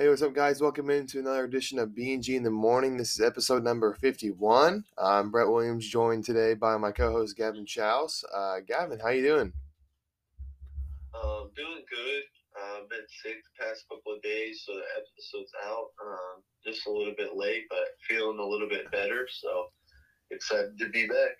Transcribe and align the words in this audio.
Hey, 0.00 0.08
what's 0.08 0.22
up, 0.22 0.32
guys? 0.32 0.60
Welcome 0.60 0.90
into 0.90 1.18
another 1.18 1.42
edition 1.42 1.76
of 1.80 1.92
B&G 1.92 2.36
in 2.36 2.44
the 2.44 2.50
Morning. 2.50 2.96
This 2.96 3.14
is 3.14 3.20
episode 3.20 3.64
number 3.64 3.94
51. 3.94 4.84
I'm 4.96 5.32
Brett 5.32 5.48
Williams, 5.48 5.88
joined 5.88 6.24
today 6.24 6.54
by 6.54 6.76
my 6.76 6.92
co-host 6.92 7.36
Gavin 7.36 7.66
Chows. 7.66 8.24
Uh, 8.32 8.58
Gavin, 8.64 9.00
how 9.00 9.08
you 9.08 9.22
doing? 9.22 9.52
Um, 11.20 11.50
doing 11.56 11.82
good. 11.90 12.22
I've 12.56 12.84
uh, 12.84 12.86
been 12.88 13.06
sick 13.24 13.38
the 13.42 13.64
past 13.64 13.86
couple 13.88 14.14
of 14.14 14.22
days, 14.22 14.62
so 14.64 14.74
the 14.74 14.82
episode's 14.96 15.50
out. 15.66 15.88
Um, 16.00 16.42
just 16.64 16.86
a 16.86 16.92
little 16.92 17.14
bit 17.18 17.34
late, 17.34 17.64
but 17.68 17.88
feeling 18.08 18.38
a 18.38 18.46
little 18.46 18.68
bit 18.68 18.88
better. 18.92 19.26
So 19.28 19.66
excited 20.30 20.78
to 20.78 20.90
be 20.90 21.08
back. 21.08 21.36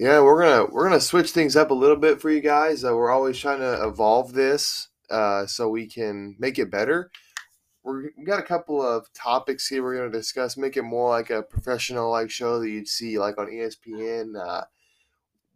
Yeah, 0.00 0.22
we're 0.22 0.42
gonna 0.42 0.64
we're 0.72 0.88
gonna 0.88 0.98
switch 0.98 1.32
things 1.32 1.56
up 1.56 1.70
a 1.70 1.74
little 1.74 1.96
bit 1.96 2.22
for 2.22 2.30
you 2.30 2.40
guys. 2.40 2.86
Uh, 2.86 2.96
we're 2.96 3.10
always 3.10 3.38
trying 3.38 3.60
to 3.60 3.86
evolve 3.86 4.32
this 4.32 4.88
uh, 5.10 5.44
so 5.44 5.68
we 5.68 5.86
can 5.86 6.36
make 6.38 6.58
it 6.58 6.70
better. 6.70 7.10
We're, 7.86 8.10
we 8.18 8.24
got 8.24 8.40
a 8.40 8.42
couple 8.42 8.84
of 8.84 9.06
topics 9.12 9.68
here 9.68 9.80
we're 9.80 9.96
gonna 9.96 10.10
discuss. 10.10 10.56
Make 10.56 10.76
it 10.76 10.82
more 10.82 11.08
like 11.08 11.30
a 11.30 11.40
professional 11.40 12.10
like 12.10 12.30
show 12.30 12.58
that 12.58 12.68
you'd 12.68 12.88
see 12.88 13.16
like 13.16 13.38
on 13.38 13.46
ESPN. 13.46 14.34
Uh, 14.36 14.64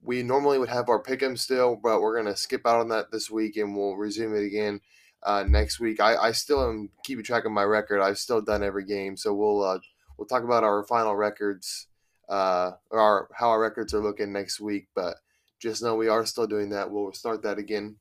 we 0.01 0.23
normally 0.23 0.61
would 0.61 0.69
have 0.69 0.89
our 0.89 1.03
pick'em 1.03 1.37
still, 1.37 1.75
but 1.75 2.01
we're 2.01 2.17
gonna 2.17 2.37
skip 2.37 2.65
out 2.69 2.79
on 2.79 2.89
that 2.91 3.11
this 3.11 3.33
week 3.33 3.57
and 3.57 3.77
we'll 3.77 3.97
resume 3.97 4.37
it 4.37 4.45
again 4.45 4.81
uh, 5.25 5.43
next 5.49 5.81
week. 5.81 5.99
I, 5.99 6.15
I 6.15 6.31
still 6.31 6.63
am 6.71 6.91
keeping 7.03 7.25
track 7.25 7.47
of 7.47 7.51
my 7.51 7.65
record. 7.65 8.01
I've 8.01 8.19
still 8.19 8.41
done 8.41 8.63
every 8.63 8.85
game, 8.85 9.17
so 9.17 9.35
we'll 9.35 9.65
uh, 9.65 9.81
we'll 10.17 10.29
talk 10.29 10.45
about 10.45 10.63
our 10.63 10.85
final 10.85 11.17
records 11.17 11.89
uh, 12.29 12.71
our 12.93 13.29
how 13.35 13.49
our 13.49 13.61
records 13.61 13.93
are 13.93 14.01
looking 14.01 14.33
next 14.33 14.61
week. 14.61 14.87
But 14.95 15.17
just 15.59 15.83
know 15.83 15.97
we 15.97 16.07
are 16.07 16.25
still 16.25 16.47
doing 16.47 16.69
that. 16.71 16.93
We'll 16.93 17.13
start 17.13 17.43
that 17.43 17.59
again 17.59 17.97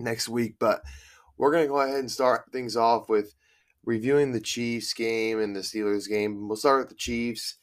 next 0.00 0.28
week. 0.28 0.56
But 0.58 0.82
we're 1.38 1.52
gonna 1.52 1.68
go 1.68 1.80
ahead 1.80 2.00
and 2.00 2.10
start 2.10 2.50
things 2.50 2.76
off 2.76 3.08
with 3.08 3.32
reviewing 3.84 4.32
the 4.32 4.40
Chiefs 4.40 4.92
game 4.92 5.40
and 5.40 5.54
the 5.54 5.60
Steelers 5.60 6.08
game. 6.08 6.48
We'll 6.48 6.56
start 6.56 6.80
with 6.80 6.88
the 6.90 6.94
Chiefs. 6.94 7.56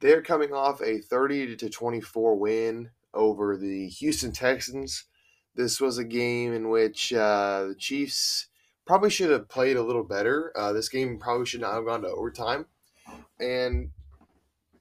They're 0.00 0.22
coming 0.22 0.52
off 0.52 0.82
a 0.82 0.98
30 0.98 1.56
to 1.56 1.70
24 1.70 2.36
win 2.36 2.90
over 3.14 3.56
the 3.56 3.88
Houston 3.88 4.32
Texans. 4.32 5.04
This 5.54 5.80
was 5.80 5.96
a 5.96 6.04
game 6.04 6.52
in 6.52 6.68
which 6.68 7.12
uh, 7.12 7.66
the 7.68 7.74
Chiefs 7.74 8.48
probably 8.86 9.10
should 9.10 9.30
have 9.30 9.48
played 9.48 9.76
a 9.76 9.82
little 9.82 10.04
better. 10.04 10.52
Uh, 10.56 10.72
this 10.72 10.88
game 10.88 11.18
probably 11.18 11.46
should 11.46 11.62
not 11.62 11.74
have 11.74 11.86
gone 11.86 12.02
to 12.02 12.08
overtime. 12.08 12.66
And 13.40 13.90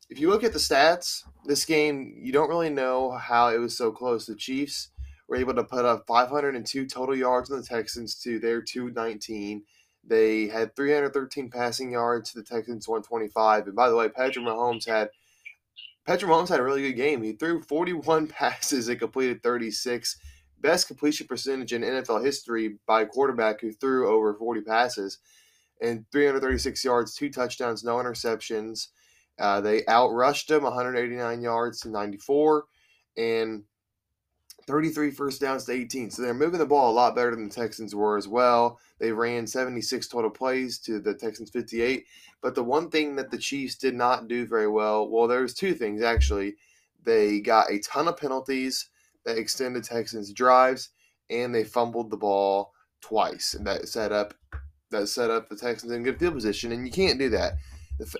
if 0.10 0.20
you 0.20 0.30
look 0.30 0.44
at 0.44 0.54
the 0.54 0.60
stats, 0.60 1.24
this 1.46 1.66
game, 1.66 2.16
you 2.18 2.32
don't 2.32 2.50
really 2.50 2.70
know 2.70 3.12
how 3.12 3.50
it 3.50 3.58
was 3.58 3.78
so 3.78 3.92
close. 3.92 4.26
The 4.26 4.36
Chiefs 4.36 4.90
were 5.28 5.38
able 5.38 5.56
to 5.56 5.64
put 5.64 5.86
up 5.86 6.06
502 6.08 6.86
total 6.88 7.16
yards 7.16 7.50
on 7.50 7.58
the 7.58 7.66
Texans 7.66 8.16
to 8.22 8.40
their 8.40 8.62
219. 8.62 9.64
They 10.08 10.48
had 10.48 10.76
313 10.76 11.50
passing 11.50 11.92
yards 11.92 12.32
to 12.32 12.40
the 12.40 12.46
Texans 12.46 12.88
125. 12.88 13.68
And 13.68 13.76
by 13.76 13.90
the 13.90 13.96
way, 13.96 14.10
Patrick 14.10 14.46
Mahomes 14.46 14.88
had 14.88 15.10
Patrick 16.06 16.30
Mahomes 16.30 16.50
had 16.50 16.60
a 16.60 16.64
really 16.64 16.84
good 16.84 16.94
game. 16.94 17.24
He 17.24 17.34
threw 17.34 17.62
41 17.62 18.28
passes 18.28 18.88
and 18.88 19.00
completed 19.00 19.42
36. 19.42 20.18
Best 20.62 20.88
completion 20.88 21.28
percentage 21.28 21.74
in 21.74 21.82
NFL 21.82 22.24
history 22.24 22.78
by 22.88 23.02
a 23.02 23.06
quarterback 23.06 23.62
who 23.62 23.72
threw 23.72 24.08
over 24.08 24.34
40 24.34 24.62
passes 24.62 25.20
and 25.82 26.06
336 26.12 26.84
yards, 26.84 27.16
two 27.16 27.30
touchdowns, 27.30 27.84
no 27.84 27.96
interceptions. 27.96 28.88
Uh, 29.38 29.60
they 29.60 29.82
outrushed 29.84 30.48
them 30.48 30.64
189 30.64 31.42
yards 31.42 31.82
to 31.82 31.90
94 31.90 32.64
and 33.18 33.64
33 34.68 35.12
first 35.12 35.42
downs 35.42 35.66
to 35.66 35.72
18. 35.72 36.10
So 36.10 36.22
they're 36.22 36.34
moving 36.34 36.60
the 36.60 36.66
ball 36.66 36.92
a 36.92 36.94
lot 36.94 37.16
better 37.16 37.32
than 37.32 37.48
the 37.48 37.54
Texans 37.54 37.94
were 37.94 38.18
as 38.18 38.28
well. 38.28 38.80
They 39.00 39.12
ran 39.12 39.46
76 39.46 40.08
total 40.08 40.30
plays 40.30 40.80
to 40.80 41.00
the 41.00 41.14
Texans 41.14 41.50
58. 41.52 42.06
But 42.42 42.56
the 42.56 42.64
one 42.64 42.90
thing 42.90 43.16
that 43.16 43.32
the 43.32 43.38
Chiefs 43.38 43.76
did 43.76 43.96
not 43.96 44.28
do 44.28 44.46
very 44.46 44.68
well, 44.68 45.10
well, 45.10 45.28
there's 45.28 45.54
two 45.54 45.74
things 45.74 46.02
actually. 46.02 46.56
They 47.04 47.40
got 47.40 47.70
a 47.70 47.80
ton 47.80 48.08
of 48.08 48.18
penalties 48.18 48.90
that 49.26 49.38
extended 49.38 49.84
Texans 49.84 50.32
drives, 50.34 50.90
and 51.30 51.54
they 51.54 51.64
fumbled 51.64 52.10
the 52.10 52.18
ball 52.18 52.74
twice, 53.02 53.54
and 53.54 53.66
that 53.68 53.88
set 53.88 54.12
up 54.12 54.34
that 54.92 55.08
set 55.08 55.30
up 55.30 55.50
the 55.50 55.56
Texans 55.56 55.92
in 55.92 56.04
good 56.04 56.20
field 56.20 56.34
position. 56.34 56.72
And 56.72 56.86
you 56.86 56.92
can't 56.92 57.20
do 57.20 57.30
that 57.30 57.54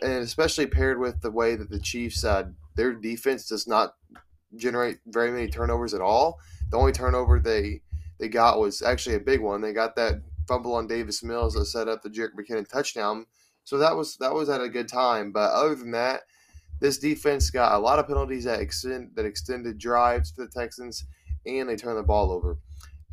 and 0.02 0.24
especially 0.24 0.66
paired 0.66 1.00
with 1.00 1.22
the 1.22 1.32
way 1.32 1.56
that 1.56 1.70
the 1.70 1.80
Chiefs 1.80 2.24
uh, 2.24 2.46
their 2.76 2.94
defense 2.94 3.48
does 3.48 3.68
not 3.68 3.96
generate 4.56 5.00
very 5.08 5.32
many 5.32 5.48
turnovers 5.48 5.94
at 5.94 6.02
all. 6.02 6.40
The 6.70 6.78
only 6.78 6.92
turnover 6.92 7.40
they 7.40 7.82
they 8.20 8.30
got 8.30 8.60
was 8.60 8.82
actually 8.82 9.16
a 9.16 9.20
big 9.20 9.42
one. 9.42 9.62
They 9.62 9.74
got 9.74 9.96
that 9.96 10.22
fumble 10.48 10.76
on 10.76 10.88
Davis 10.88 11.24
Mills 11.24 11.54
that 11.56 11.66
set 11.66 11.88
up 11.88 12.02
the 12.02 12.10
Jerick 12.10 12.34
McKinnon 12.40 12.68
touchdown. 12.68 13.26
So 13.64 13.78
that 13.78 13.96
was 13.96 14.16
that 14.18 14.34
was 14.34 14.50
at 14.50 14.62
a 14.62 14.70
good 14.70 14.88
time. 14.88 15.32
But 15.32 15.52
other 15.52 15.76
than 15.76 15.92
that, 15.92 16.22
this 16.80 16.98
defense 16.98 17.50
got 17.50 17.74
a 17.74 17.80
lot 17.80 18.00
of 18.00 18.08
penalties 18.08 18.44
that 18.46 18.60
extend 18.60 19.12
that 19.16 19.26
extended 19.26 19.78
drives 19.78 20.32
for 20.32 20.44
the 20.44 20.52
Texans, 20.52 21.06
and 21.46 21.68
they 21.68 21.76
turned 21.76 21.98
the 21.98 22.04
ball 22.04 22.32
over. 22.32 22.58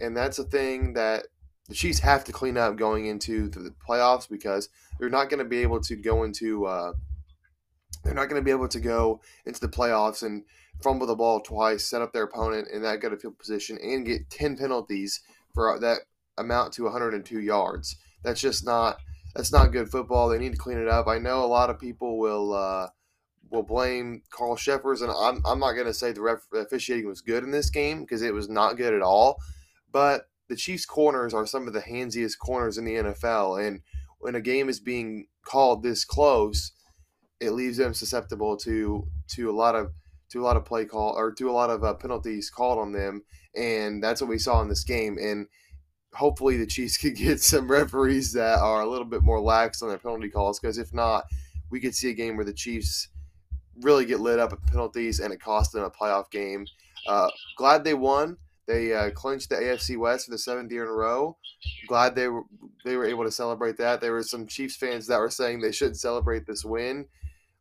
And 0.01 0.17
that's 0.17 0.39
a 0.39 0.45
thing 0.45 0.93
that 0.95 1.27
the 1.69 1.75
Chiefs 1.75 2.01
have 2.01 2.25
to 2.25 2.33
clean 2.33 2.57
up 2.57 2.77
going 2.77 3.07
into 3.07 3.49
the 3.49 3.73
playoffs 3.89 4.29
because 4.29 4.69
they're 4.99 5.09
not 5.09 5.31
going 5.31 5.39
to 5.39 5.45
be 5.45 5.59
able 5.59 5.81
to 5.81 5.97
go 5.97 6.25
into 6.25 6.67
uh, 6.67 6.93
they're 8.03 8.15
not 8.15 8.29
going 8.29 8.41
to 8.41 8.45
be 8.45 8.51
able 8.51 8.69
to 8.69 8.81
go 8.81 9.21
into 9.47 9.61
the 9.61 9.69
playoffs 9.69 10.23
and 10.23 10.45
fumble 10.83 11.07
the 11.07 11.15
ball 11.15 11.41
twice, 11.41 11.85
set 11.87 12.03
up 12.03 12.13
their 12.13 12.25
opponent 12.25 12.69
in 12.73 12.83
that 12.83 13.01
good 13.01 13.19
field 13.21 13.39
position, 13.39 13.79
and 13.83 14.07
get 14.07 14.31
ten 14.31 14.57
penalties 14.57 15.21
for 15.55 15.79
that 15.81 15.99
amount 16.39 16.73
to 16.75 16.85
102 16.85 17.41
yards. 17.41 17.97
That's 18.23 18.41
just 18.41 18.65
not 18.65 18.99
that's 19.35 19.53
not 19.53 19.73
good 19.73 19.91
football. 19.91 20.29
They 20.29 20.39
need 20.39 20.53
to 20.53 20.59
clean 20.59 20.79
it 20.79 20.89
up. 20.89 21.07
I 21.07 21.19
know 21.19 21.45
a 21.45 21.47
lot 21.47 21.71
of 21.71 21.79
people 21.79 22.19
will 22.19 22.53
uh, 22.53 22.89
will 23.51 23.63
blame 23.63 24.23
Carl 24.31 24.57
Cheffers, 24.57 25.03
and 25.03 25.11
I'm, 25.11 25.43
I'm 25.45 25.61
not 25.61 25.73
going 25.73 25.87
to 25.87 25.95
say 25.95 26.13
the 26.13 26.23
ref, 26.23 26.47
officiating 26.53 27.07
was 27.07 27.21
good 27.21 27.45
in 27.45 27.51
this 27.51 27.71
game 27.71 28.01
because 28.01 28.23
it 28.23 28.35
was 28.35 28.49
not 28.49 28.77
good 28.77 28.95
at 28.95 29.03
all. 29.03 29.39
But 29.91 30.29
the 30.49 30.57
Chiefs' 30.57 30.87
corners 30.87 31.35
are 31.35 31.47
some 31.47 31.67
of 31.67 31.75
the 31.75 31.81
handsiest 31.81 32.39
corners 32.39 32.79
in 32.79 32.85
the 32.85 32.95
NFL, 32.95 33.65
and 33.65 33.81
when 34.19 34.35
a 34.35 34.41
game 34.41 34.69
is 34.69 34.81
being 34.81 35.27
called 35.45 35.83
this 35.83 36.05
close, 36.05 36.73
it 37.43 37.53
leaves 37.53 37.77
them 37.77 37.93
susceptible 37.93 38.57
to 38.57 39.07
to 39.29 39.51
a 39.51 39.53
lot 39.53 39.75
of 39.75 39.93
to 40.31 40.41
a 40.41 40.45
lot 40.45 40.57
of 40.57 40.65
play 40.65 40.85
call 40.85 41.15
or 41.17 41.33
to 41.33 41.51
a 41.51 41.53
lot 41.53 41.69
of 41.69 41.85
uh, 41.85 41.93
penalties 41.95 42.49
called 42.49 42.79
on 42.79 42.93
them, 42.93 43.23
and 43.55 44.03
that's 44.03 44.21
what 44.21 44.31
we 44.31 44.39
saw 44.39 44.63
in 44.63 44.69
this 44.69 44.85
game. 44.85 45.19
And 45.21 45.47
hopefully, 46.15 46.57
the 46.57 46.67
Chiefs 46.67 46.97
could 47.03 47.17
get 47.17 47.41
some 47.41 47.71
referees 47.71 48.33
that 48.33 48.61
are 48.61 48.83
a 48.83 48.89
little 48.89 49.05
bit 49.05 49.23
more 49.23 49.41
lax 49.41 49.83
on 49.83 49.89
their 49.89 49.99
penalty 49.99 50.31
calls, 50.31 50.59
because 50.59 50.79
if 50.79 50.95
not, 50.95 51.25
we 51.71 51.81
could 51.81 51.95
see 51.95 52.11
a 52.11 52.15
game 52.15 52.37
where 52.37 52.45
the 52.45 52.53
Chiefs 52.53 53.09
really 53.81 54.05
get 54.05 54.21
lit 54.21 54.39
up 54.39 54.53
at 54.53 54.67
penalties 54.67 55.19
and 55.19 55.33
it 55.33 55.41
cost 55.41 55.73
them 55.73 55.83
a 55.83 55.91
playoff 55.91 56.31
game. 56.31 56.67
Uh, 57.09 57.29
glad 57.57 57.83
they 57.83 57.95
won. 57.95 58.37
They 58.67 58.95
uh, 58.95 59.11
clinched 59.11 59.49
the 59.49 59.57
AFC 59.57 59.99
West 59.99 60.27
for 60.27 60.31
the 60.31 60.39
seventh 60.39 60.71
year 60.71 60.85
in 60.85 60.89
a 60.89 60.93
row. 60.93 61.37
Glad 61.89 62.15
they 62.15 62.29
were 62.29 62.43
they 62.85 62.97
were 62.97 63.07
able 63.07 63.25
to 63.25 63.31
celebrate 63.31 63.77
that. 63.79 64.01
There 64.01 64.13
were 64.13 64.23
some 64.23 64.47
Chiefs 64.47 64.77
fans 64.77 65.07
that 65.09 65.19
were 65.19 65.31
saying 65.31 65.61
they 65.61 65.73
shouldn't 65.73 65.99
celebrate 65.99 66.47
this 66.47 66.65
win. 66.65 67.07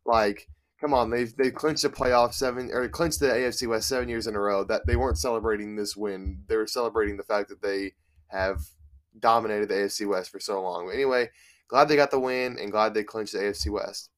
Like, 0.04 0.48
come 0.80 0.94
on, 0.94 1.10
they've 1.10 1.34
they 1.36 1.50
clinched 1.50 1.82
the 1.82 1.88
playoff 1.88 2.34
seven 2.34 2.70
or 2.72 2.88
clinched 2.88 3.20
the 3.20 3.26
AFC 3.26 3.68
West 3.68 3.88
seven 3.88 4.08
years 4.08 4.26
in 4.26 4.34
a 4.34 4.40
row. 4.40 4.64
That 4.64 4.86
they 4.86 4.96
weren't 4.96 5.18
celebrating 5.18 5.76
this 5.76 5.96
win. 5.96 6.42
They 6.48 6.56
were 6.56 6.66
celebrating 6.66 7.16
the 7.16 7.22
fact 7.22 7.48
that 7.48 7.62
they 7.62 7.92
have 8.28 8.60
dominated 9.18 9.68
the 9.68 9.74
AFC 9.74 10.08
West 10.08 10.30
for 10.30 10.40
so 10.40 10.60
long. 10.62 10.86
But 10.86 10.94
anyway, 10.94 11.30
glad 11.68 11.88
they 11.88 11.96
got 11.96 12.10
the 12.10 12.20
win 12.20 12.58
and 12.58 12.72
glad 12.72 12.94
they 12.94 13.04
clinched 13.04 13.32
the 13.32 13.40
AFC 13.40 13.70
West. 13.70 14.10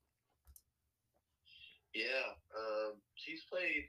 Yeah, 1.95 2.35
um, 2.57 2.95
Chiefs 3.17 3.45
played 3.51 3.87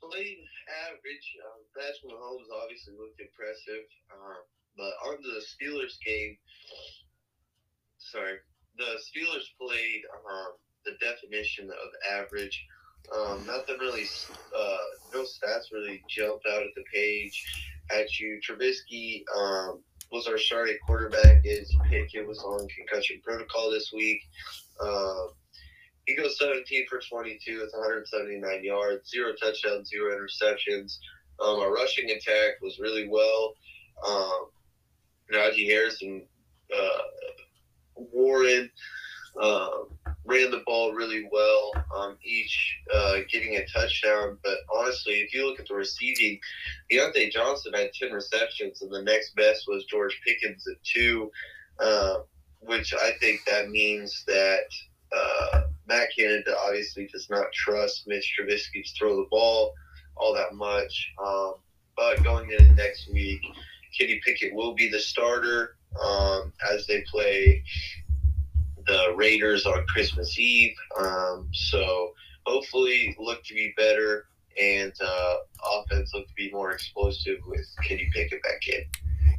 played 0.00 0.40
average. 0.88 1.26
Um, 1.44 1.60
Patrick 1.76 2.08
Mahomes 2.08 2.48
obviously 2.62 2.94
looked 2.96 3.20
impressive, 3.20 3.84
um, 4.08 4.40
but 4.76 4.92
on 5.04 5.20
the 5.20 5.42
Steelers 5.44 6.00
game, 6.06 6.36
sorry, 7.98 8.40
the 8.78 8.96
Steelers 9.04 9.44
played 9.60 10.02
um, 10.24 10.56
the 10.84 10.92
definition 11.00 11.68
of 11.70 12.18
average. 12.18 12.66
Um, 13.14 13.44
nothing 13.46 13.76
really, 13.80 14.04
uh, 14.56 14.76
no 15.12 15.22
stats 15.22 15.72
really 15.72 16.02
jumped 16.08 16.46
out 16.46 16.62
at 16.62 16.74
the 16.76 16.84
page 16.92 17.44
at 17.90 18.18
you. 18.18 18.40
Trubisky 18.40 19.24
um, 19.36 19.82
was 20.12 20.26
our 20.26 20.38
starting 20.38 20.78
quarterback. 20.86 21.44
His 21.44 21.74
pick 21.88 22.14
it 22.14 22.26
was 22.26 22.38
on 22.40 22.68
concussion 22.68 23.20
protocol 23.24 23.70
this 23.70 23.92
week. 23.92 24.20
Uh, 24.80 25.26
he 26.06 26.16
goes 26.16 26.38
17 26.38 26.86
for 26.88 27.00
22 27.00 27.60
with 27.60 27.72
179 27.72 28.64
yards, 28.64 29.10
zero 29.10 29.32
touchdowns, 29.40 29.88
zero 29.88 30.16
interceptions. 30.16 30.98
Um, 31.40 31.58
our 31.60 31.72
rushing 31.72 32.10
attack 32.10 32.60
was 32.60 32.78
really 32.78 33.08
well. 33.08 33.54
Um, 34.06 34.48
Najee 35.32 35.68
Harrison, 35.68 36.26
uh, 36.76 36.98
Warren 37.94 38.70
uh, 39.40 39.70
ran 40.24 40.50
the 40.50 40.62
ball 40.66 40.92
really 40.92 41.28
well, 41.32 41.72
um, 41.96 42.16
each 42.22 42.76
uh, 42.94 43.18
getting 43.30 43.56
a 43.56 43.66
touchdown. 43.66 44.38
But 44.44 44.58
honestly, 44.72 45.14
if 45.14 45.32
you 45.32 45.46
look 45.46 45.58
at 45.58 45.66
the 45.66 45.74
receiving, 45.74 46.38
Diontae 46.90 47.32
Johnson 47.32 47.72
had 47.74 47.92
10 47.94 48.12
receptions, 48.12 48.82
and 48.82 48.92
the 48.92 49.02
next 49.02 49.34
best 49.34 49.64
was 49.66 49.84
George 49.86 50.20
Pickens 50.26 50.66
at 50.68 50.82
two. 50.84 51.30
Uh, 51.78 52.18
which 52.60 52.92
I 52.94 53.12
think 53.20 53.40
that 53.46 53.70
means 53.70 54.22
that 54.26 54.64
uh, 55.16 55.62
Matt 55.86 56.08
Canada 56.16 56.54
obviously 56.66 57.08
does 57.10 57.28
not 57.30 57.52
trust 57.52 58.06
Mitch 58.06 58.36
Trubisky 58.38 58.84
to 58.84 58.98
throw 58.98 59.16
the 59.16 59.26
ball 59.30 59.72
all 60.16 60.34
that 60.34 60.54
much. 60.54 61.12
Um, 61.24 61.54
but 61.96 62.22
going 62.22 62.50
into 62.50 62.72
next 62.74 63.10
week, 63.10 63.40
Kenny 63.98 64.20
Pickett 64.24 64.54
will 64.54 64.74
be 64.74 64.88
the 64.88 65.00
starter 65.00 65.76
um, 66.04 66.52
as 66.70 66.86
they 66.86 67.02
play 67.10 67.64
the 68.90 69.14
Raiders 69.16 69.66
on 69.66 69.84
Christmas 69.86 70.38
Eve. 70.38 70.74
Um, 70.98 71.48
so 71.52 72.12
hopefully, 72.46 73.16
look 73.18 73.44
to 73.44 73.54
be 73.54 73.72
better 73.76 74.26
and 74.60 74.92
uh, 75.02 75.36
offense 75.64 76.12
look 76.14 76.26
to 76.26 76.34
be 76.36 76.50
more 76.50 76.72
explosive 76.72 77.38
with 77.46 77.66
Kenny 77.84 78.08
Pickett 78.12 78.42
back 78.42 78.66
in. 78.68 78.82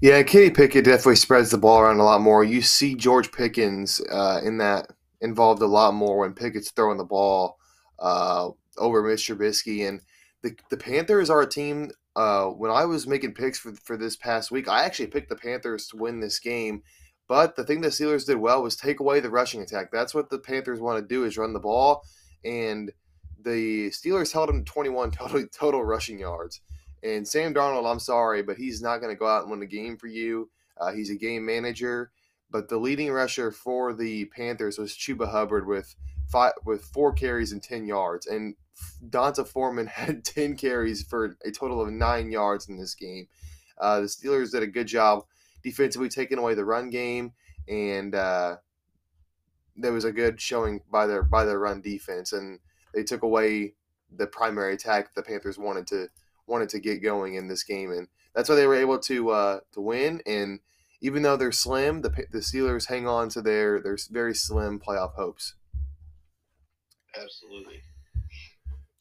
Yeah, 0.01 0.23
Kenny 0.23 0.49
Pickett 0.49 0.85
definitely 0.85 1.17
spreads 1.17 1.51
the 1.51 1.57
ball 1.57 1.79
around 1.79 1.99
a 1.99 2.03
lot 2.03 2.21
more. 2.21 2.43
You 2.43 2.61
see 2.61 2.95
George 2.95 3.31
Pickens 3.31 4.01
uh, 4.11 4.41
in 4.43 4.57
that 4.57 4.87
involved 5.21 5.61
a 5.61 5.67
lot 5.67 5.93
more 5.93 6.19
when 6.19 6.33
Pickett's 6.33 6.71
throwing 6.71 6.97
the 6.97 7.03
ball 7.03 7.57
uh, 7.99 8.49
over 8.77 9.03
Mitch 9.03 9.27
Trubisky. 9.27 9.87
And 9.87 10.01
the, 10.41 10.55
the 10.69 10.77
Panthers 10.77 11.29
are 11.29 11.41
a 11.41 11.49
team. 11.49 11.91
Uh, 12.15 12.45
when 12.47 12.71
I 12.71 12.85
was 12.85 13.05
making 13.05 13.33
picks 13.33 13.59
for, 13.59 13.73
for 13.73 13.95
this 13.95 14.15
past 14.15 14.49
week, 14.49 14.67
I 14.67 14.83
actually 14.83 15.07
picked 15.07 15.29
the 15.29 15.35
Panthers 15.35 15.87
to 15.87 15.97
win 15.97 16.19
this 16.19 16.39
game. 16.39 16.81
But 17.31 17.55
the 17.55 17.63
thing 17.63 17.79
the 17.79 17.87
Steelers 17.87 18.25
did 18.25 18.35
well 18.35 18.61
was 18.61 18.75
take 18.75 18.99
away 18.99 19.21
the 19.21 19.29
rushing 19.29 19.61
attack. 19.61 19.89
That's 19.89 20.13
what 20.13 20.29
the 20.29 20.37
Panthers 20.37 20.81
want 20.81 20.99
to 20.99 21.07
do 21.07 21.23
is 21.23 21.37
run 21.37 21.53
the 21.53 21.61
ball. 21.61 22.03
And 22.43 22.91
the 23.41 23.89
Steelers 23.91 24.33
held 24.33 24.49
him 24.49 24.65
to 24.65 24.69
21 24.69 25.11
total, 25.11 25.47
total 25.47 25.81
rushing 25.81 26.19
yards. 26.19 26.59
And 27.03 27.25
Sam 27.25 27.53
Darnold, 27.53 27.89
I'm 27.89 28.01
sorry, 28.01 28.43
but 28.43 28.57
he's 28.57 28.81
not 28.81 28.97
going 28.97 29.15
to 29.15 29.17
go 29.17 29.27
out 29.27 29.43
and 29.43 29.49
win 29.49 29.61
a 29.61 29.65
game 29.65 29.95
for 29.95 30.07
you. 30.07 30.49
Uh, 30.77 30.91
he's 30.91 31.09
a 31.09 31.15
game 31.15 31.45
manager. 31.45 32.11
But 32.49 32.67
the 32.67 32.77
leading 32.77 33.09
rusher 33.13 33.49
for 33.49 33.93
the 33.93 34.25
Panthers 34.25 34.77
was 34.77 34.91
Chuba 34.91 35.31
Hubbard 35.31 35.65
with 35.65 35.95
five 36.29 36.51
with 36.65 36.83
four 36.83 37.13
carries 37.13 37.53
and 37.53 37.63
ten 37.63 37.85
yards, 37.85 38.27
and 38.27 38.55
D'Onta 39.09 39.47
Foreman 39.47 39.87
had 39.87 40.25
ten 40.25 40.57
carries 40.57 41.03
for 41.03 41.37
a 41.45 41.51
total 41.51 41.81
of 41.81 41.93
nine 41.93 42.29
yards 42.29 42.67
in 42.67 42.77
this 42.77 42.93
game. 42.93 43.29
Uh, 43.77 44.01
the 44.01 44.07
Steelers 44.07 44.51
did 44.51 44.63
a 44.63 44.67
good 44.67 44.87
job 44.87 45.23
defensively 45.63 46.09
taking 46.09 46.37
away 46.37 46.53
the 46.53 46.65
run 46.65 46.89
game, 46.89 47.33
and 47.67 48.15
uh, 48.15 48.57
there 49.75 49.93
was 49.93 50.05
a 50.05 50.11
good 50.11 50.39
showing 50.39 50.81
by 50.91 51.07
their 51.07 51.23
by 51.23 51.45
their 51.45 51.59
run 51.59 51.81
defense, 51.81 52.33
and 52.33 52.59
they 52.93 53.03
took 53.03 53.23
away 53.23 53.73
the 54.15 54.27
primary 54.27 54.73
attack 54.73 55.13
the 55.13 55.23
Panthers 55.23 55.57
wanted 55.57 55.87
to 55.87 56.07
wanted 56.47 56.69
to 56.69 56.79
get 56.79 57.01
going 57.01 57.35
in 57.35 57.47
this 57.47 57.63
game, 57.63 57.91
and 57.91 58.07
that's 58.35 58.49
why 58.49 58.55
they 58.55 58.67
were 58.67 58.75
able 58.75 58.99
to 58.99 59.29
uh, 59.29 59.59
to 59.73 59.81
win. 59.81 60.21
And 60.25 60.59
even 61.01 61.23
though 61.23 61.37
they're 61.37 61.51
slim, 61.51 62.01
the 62.01 62.09
the 62.31 62.39
Steelers 62.39 62.87
hang 62.87 63.07
on 63.07 63.29
to 63.29 63.41
their 63.41 63.81
their 63.81 63.97
very 64.09 64.35
slim 64.35 64.79
playoff 64.79 65.13
hopes. 65.13 65.55
Absolutely. 67.15 67.81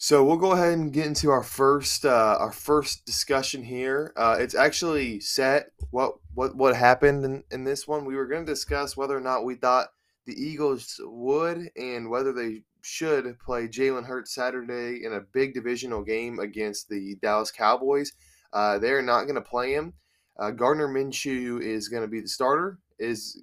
So 0.03 0.25
we'll 0.25 0.39
go 0.39 0.53
ahead 0.53 0.73
and 0.73 0.95
get 0.95 1.05
into 1.05 1.29
our 1.29 1.43
first 1.43 2.07
uh, 2.07 2.39
our 2.41 2.53
first 2.53 3.05
discussion 3.05 3.63
here. 3.63 4.15
Uh, 4.17 4.39
it's 4.41 4.55
actually 4.55 5.21
set 5.21 5.73
what 5.91 6.15
what 6.33 6.57
what 6.57 6.75
happened 6.75 7.23
in, 7.23 7.45
in 7.51 7.65
this 7.65 7.87
one. 7.87 8.07
We 8.07 8.17
were 8.17 8.27
going 8.27 8.47
to 8.47 8.51
discuss 8.51 8.97
whether 8.97 9.15
or 9.15 9.21
not 9.21 9.45
we 9.45 9.57
thought 9.57 9.89
the 10.25 10.33
Eagles 10.33 10.99
would 11.05 11.69
and 11.77 12.09
whether 12.09 12.33
they 12.33 12.63
should 12.81 13.39
play 13.41 13.69
Jalen 13.69 14.07
Hurts 14.07 14.35
Saturday 14.35 15.05
in 15.05 15.13
a 15.13 15.27
big 15.35 15.53
divisional 15.53 16.03
game 16.03 16.39
against 16.39 16.89
the 16.89 17.17
Dallas 17.21 17.51
Cowboys. 17.51 18.11
Uh, 18.55 18.79
they're 18.79 19.03
not 19.03 19.25
going 19.25 19.35
to 19.35 19.43
play 19.43 19.75
him. 19.75 19.93
Uh, 20.39 20.51
Gardner 20.51 20.89
Minshew 20.89 21.61
is 21.61 21.91
going 21.91 22.05
to 22.05 22.09
be 22.09 22.23
the 22.23 22.29
starter. 22.29 22.79
Is 22.99 23.43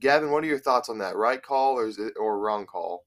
Gavin? 0.00 0.32
What 0.32 0.42
are 0.42 0.48
your 0.48 0.58
thoughts 0.58 0.88
on 0.88 0.98
that? 0.98 1.14
Right 1.14 1.40
call 1.40 1.78
or 1.78 1.86
is 1.86 2.00
it 2.00 2.14
or 2.18 2.40
wrong 2.40 2.66
call? 2.66 3.05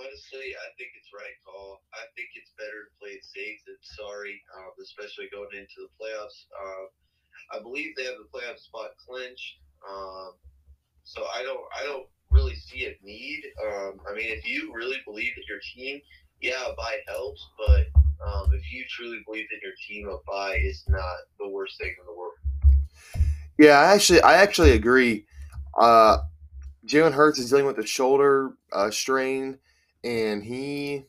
Honestly, 0.00 0.56
I 0.56 0.68
think 0.80 0.96
it's 0.96 1.12
right 1.12 1.36
call. 1.44 1.84
I 1.92 2.08
think 2.16 2.32
it's 2.32 2.56
better 2.56 2.88
to 2.88 2.92
play 2.96 3.20
it 3.20 3.24
safe 3.24 3.60
than 3.68 3.76
sorry, 3.84 4.40
um, 4.56 4.72
especially 4.80 5.28
going 5.28 5.52
into 5.52 5.84
the 5.84 5.92
playoffs. 6.00 6.48
Uh, 6.56 6.88
I 7.52 7.60
believe 7.60 7.92
they 7.92 8.08
have 8.08 8.16
the 8.16 8.32
playoff 8.32 8.56
spot 8.56 8.96
clinched. 8.96 9.60
Um, 9.84 10.40
so 11.04 11.26
I 11.34 11.42
don't 11.42 11.60
I 11.76 11.84
don't 11.84 12.06
really 12.30 12.54
see 12.54 12.86
a 12.86 12.96
need. 13.04 13.44
Um, 13.60 14.00
I 14.08 14.14
mean, 14.14 14.32
if 14.32 14.48
you 14.48 14.72
really 14.74 14.98
believe 15.04 15.32
in 15.36 15.42
your 15.48 15.60
team, 15.74 16.00
yeah, 16.40 16.64
a 16.64 16.74
buy 16.76 16.96
helps. 17.06 17.44
But 17.58 17.86
um, 18.24 18.52
if 18.54 18.72
you 18.72 18.84
truly 18.88 19.20
believe 19.26 19.46
in 19.52 19.60
your 19.62 19.76
team, 19.86 20.08
a 20.08 20.16
buy 20.30 20.56
is 20.56 20.84
not 20.88 21.28
the 21.38 21.48
worst 21.48 21.78
thing 21.78 21.94
in 21.98 22.06
the 22.06 22.16
world. 22.16 22.34
Yeah, 23.58 23.78
I 23.78 23.92
actually 23.92 24.22
I 24.22 24.34
actually 24.36 24.72
agree. 24.72 25.26
Uh, 25.76 26.18
Jalen 26.86 27.12
Hurts 27.12 27.38
is 27.38 27.50
dealing 27.50 27.66
with 27.66 27.78
a 27.78 27.86
shoulder 27.86 28.52
uh, 28.72 28.90
strain, 28.90 29.58
and 30.04 30.42
he 30.42 31.06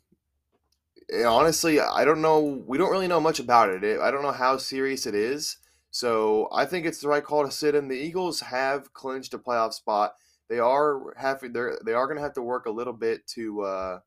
honestly 1.25 1.79
I 1.79 2.05
don't 2.05 2.21
know. 2.21 2.63
We 2.65 2.77
don't 2.77 2.91
really 2.91 3.07
know 3.07 3.19
much 3.19 3.39
about 3.39 3.69
it. 3.69 3.99
I 3.99 4.11
don't 4.11 4.23
know 4.23 4.31
how 4.31 4.57
serious 4.57 5.05
it 5.05 5.15
is. 5.15 5.57
So 5.91 6.47
I 6.53 6.65
think 6.65 6.85
it's 6.85 7.01
the 7.01 7.09
right 7.09 7.23
call 7.23 7.43
to 7.45 7.51
sit 7.51 7.75
him. 7.75 7.89
The 7.89 7.95
Eagles 7.95 8.39
have 8.39 8.93
clinched 8.93 9.33
a 9.33 9.38
playoff 9.38 9.73
spot. 9.73 10.13
They 10.49 10.59
are 10.59 11.13
having 11.17 11.53
they're 11.53 11.79
they 11.85 11.93
are 11.93 12.07
going 12.07 12.17
to 12.17 12.23
have 12.23 12.33
to 12.33 12.41
work 12.41 12.65
a 12.65 12.71
little 12.71 12.93
bit 12.93 13.27
to 13.35 13.61
uh, 13.61 13.99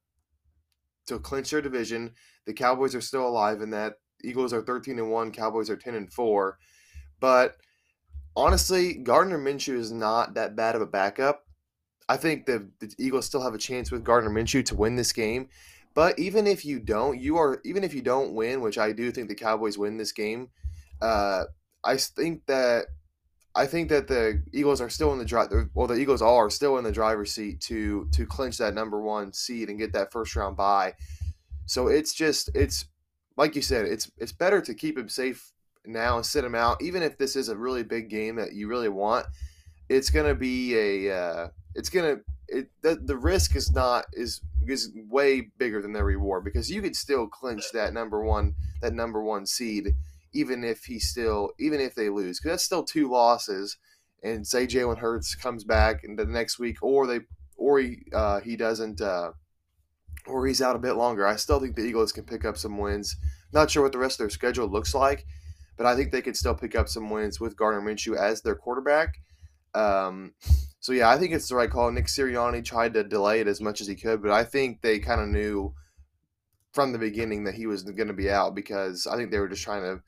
to 1.06 1.19
clinch 1.19 1.50
their 1.50 1.62
division. 1.62 2.12
The 2.46 2.54
Cowboys 2.54 2.94
are 2.94 3.00
still 3.00 3.26
alive 3.26 3.60
in 3.60 3.70
that. 3.70 3.94
Eagles 4.22 4.52
are 4.52 4.62
thirteen 4.62 4.98
and 4.98 5.10
one. 5.10 5.31
Cowboys 5.31 5.69
are 5.70 5.76
ten 5.76 5.94
and 5.94 6.12
four. 6.12 6.58
But 7.20 7.56
honestly, 8.36 8.94
Gardner 8.94 9.38
Minshew 9.38 9.76
is 9.76 9.92
not 9.92 10.34
that 10.34 10.56
bad 10.56 10.75
of 10.75 10.82
a 10.82 10.86
backup. 10.86 11.44
I 12.09 12.17
think 12.17 12.47
the, 12.47 12.69
the 12.81 12.93
Eagles 12.99 13.27
still 13.27 13.43
have 13.43 13.55
a 13.55 13.59
chance 13.59 13.91
with 13.91 14.05
Gardner 14.05 14.31
Minshew 14.31 14.65
to 14.67 14.75
win 14.75 14.97
this 14.97 15.12
game. 15.12 15.49
But 15.95 16.19
even 16.19 16.47
if 16.47 16.65
you 16.65 16.81
don't, 16.81 17.21
you 17.21 17.37
are 17.37 17.61
even 17.65 17.85
if 17.85 17.95
you 17.95 18.03
don't 18.03 18.35
win, 18.35 18.61
which 18.61 18.79
I 18.79 18.93
do 18.93 19.12
think 19.12 19.29
the 19.29 19.35
Cowboys 19.35 19.79
win 19.79 19.97
this 19.97 20.12
game. 20.12 20.49
Uh, 21.01 21.45
I 21.85 21.97
think 21.97 22.47
that 22.47 22.87
I 23.55 23.67
think 23.67 23.89
that 23.91 24.09
the 24.09 24.43
Eagles 24.53 24.81
are 24.81 24.91
still 24.91 25.12
in 25.12 25.19
the 25.19 25.25
drive. 25.25 25.51
Well, 25.73 25.87
the 25.87 25.95
Eagles 25.95 26.21
are 26.21 26.51
still 26.51 26.79
in 26.79 26.85
the 26.85 26.91
driver's 26.91 27.33
seat 27.33 27.61
to 27.62 28.09
to 28.12 28.27
clinch 28.27 28.59
that 28.59 28.75
number 28.75 29.01
one 29.01 29.33
seed 29.33 29.69
and 29.69 29.79
get 29.79 29.93
that 29.93 30.11
first 30.11 30.35
round 30.35 30.56
bye. 30.56 30.95
So 31.67 31.87
it's 31.87 32.12
just 32.12 32.51
it's 32.55 32.87
like 33.37 33.55
you 33.55 33.62
said, 33.62 33.87
it's 33.87 34.11
it's 34.19 34.33
better 34.33 34.61
to 34.61 34.75
keep 34.75 34.99
him 34.99 35.09
safe 35.09 35.53
now 35.87 36.17
and 36.17 36.27
sit 36.27 36.45
him 36.45 36.56
out, 36.56 36.83
even 36.83 37.03
if 37.03 37.17
this 37.19 37.37
is 37.37 37.49
a 37.49 37.56
really 37.56 37.85
big 37.85 38.11
game 38.11 38.37
that 38.37 38.55
you 38.55 38.67
really 38.67 38.89
want. 38.89 39.27
It's 39.89 40.11
gonna 40.11 40.35
be 40.35 40.75
a 41.06 41.17
uh, 41.17 41.49
it's 41.75 41.88
gonna 41.88 42.17
it 42.48 42.69
the, 42.82 42.96
the 42.96 43.17
risk 43.17 43.56
is 43.56 43.72
not 43.72 44.06
is 44.13 44.41
is 44.67 44.93
way 45.08 45.48
bigger 45.58 45.82
than 45.82 45.93
the 45.93 46.05
reward 46.05 46.44
because 46.44 46.70
you 46.70 46.81
could 46.82 46.96
still 46.96 47.27
clinch 47.27 47.65
that 47.72 47.93
number 47.93 48.22
one 48.22 48.55
that 48.81 48.93
number 48.93 49.22
one 49.22 49.46
seed 49.46 49.94
even 50.32 50.65
if 50.65 50.84
he 50.84 50.98
still 50.98 51.51
even 51.58 51.81
if 51.81 51.94
they 51.94 52.08
lose 52.08 52.39
because 52.39 52.53
that's 52.53 52.65
still 52.65 52.84
two 52.84 53.10
losses 53.10 53.77
and 54.22 54.46
say 54.46 54.67
Jalen 54.67 54.98
Hurts 54.98 55.34
comes 55.34 55.65
back 55.65 56.03
in 56.03 56.17
the 56.17 56.25
next 56.25 56.58
week 56.58 56.82
or 56.82 57.06
they 57.06 57.20
or 57.56 57.79
he 57.79 57.98
uh, 58.13 58.41
he 58.41 58.56
doesn't 58.56 59.01
uh, 59.01 59.32
or 60.27 60.46
he's 60.46 60.63
out 60.63 60.77
a 60.77 60.81
bit 60.81 60.94
longer 60.94 61.27
I 61.27 61.37
still 61.37 61.60
think 61.60 61.77
the 61.77 61.82
Eagles 61.82 62.13
can 62.13 62.25
pick 62.25 62.44
up 62.44 62.56
some 62.56 62.79
wins. 62.79 63.17
Not 63.53 63.70
sure 63.70 63.82
what 63.82 63.93
the 63.93 63.98
rest 63.98 64.15
of 64.15 64.25
their 64.25 64.31
schedule 64.31 64.67
looks 64.67 64.94
like 64.94 65.25
but 65.77 65.87
I 65.87 65.96
think 65.96 66.13
they 66.13 66.22
could 66.22 66.37
still 66.37 66.55
pick 66.55 66.75
up 66.75 66.89
some 66.89 67.10
wins 67.10 67.41
with 67.41 67.56
Gardner 67.56 67.81
Minshew 67.81 68.17
as 68.17 68.43
their 68.43 68.55
quarterback 68.55 69.19
um, 69.74 70.34
so 70.81 70.93
yeah 70.93 71.08
I 71.08 71.19
think 71.19 71.32
it's 71.32 71.48
the 71.48 71.56
right 71.56 71.70
call 71.70 71.90
Nick 71.90 72.06
Sirianni 72.06 72.64
tried 72.64 72.94
to 72.94 73.04
delay 73.04 73.40
it 73.40 73.48
as 73.48 73.60
much 73.60 73.81
as 73.81 73.86
he 73.86 73.94
could 73.94 74.22
but 74.22 74.31
I 74.31 74.44
think 74.44 74.81
they 74.81 74.98
kind 74.98 75.20
of 75.20 75.28
knew 75.28 75.74
from 76.72 76.93
the 76.93 76.98
beginning 76.98 77.44
that 77.44 77.54
he 77.54 77.66
was 77.66 77.84
going 77.84 78.08
to 78.08 78.14
be 78.14 78.31
out 78.31 78.54
because 78.54 79.06
I 79.06 79.16
think 79.16 79.31
they 79.31 79.38
were 79.38 79.48
just 79.48 79.62
trying 79.62 79.82
to 79.82 80.02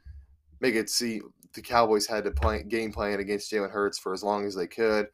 make 0.61 0.75
it 0.75 0.91
see 0.91 1.21
the 1.55 1.63
Cowboys 1.63 2.07
had 2.07 2.25
to 2.25 2.31
play 2.31 2.63
game 2.63 2.93
plan 2.93 3.21
against 3.21 3.51
Jalen 3.51 3.71
Hurts 3.71 3.99
for 3.99 4.13
as 4.13 4.23
long 4.23 4.47
as 4.47 4.55
they 4.55 4.67
could. 4.67 5.07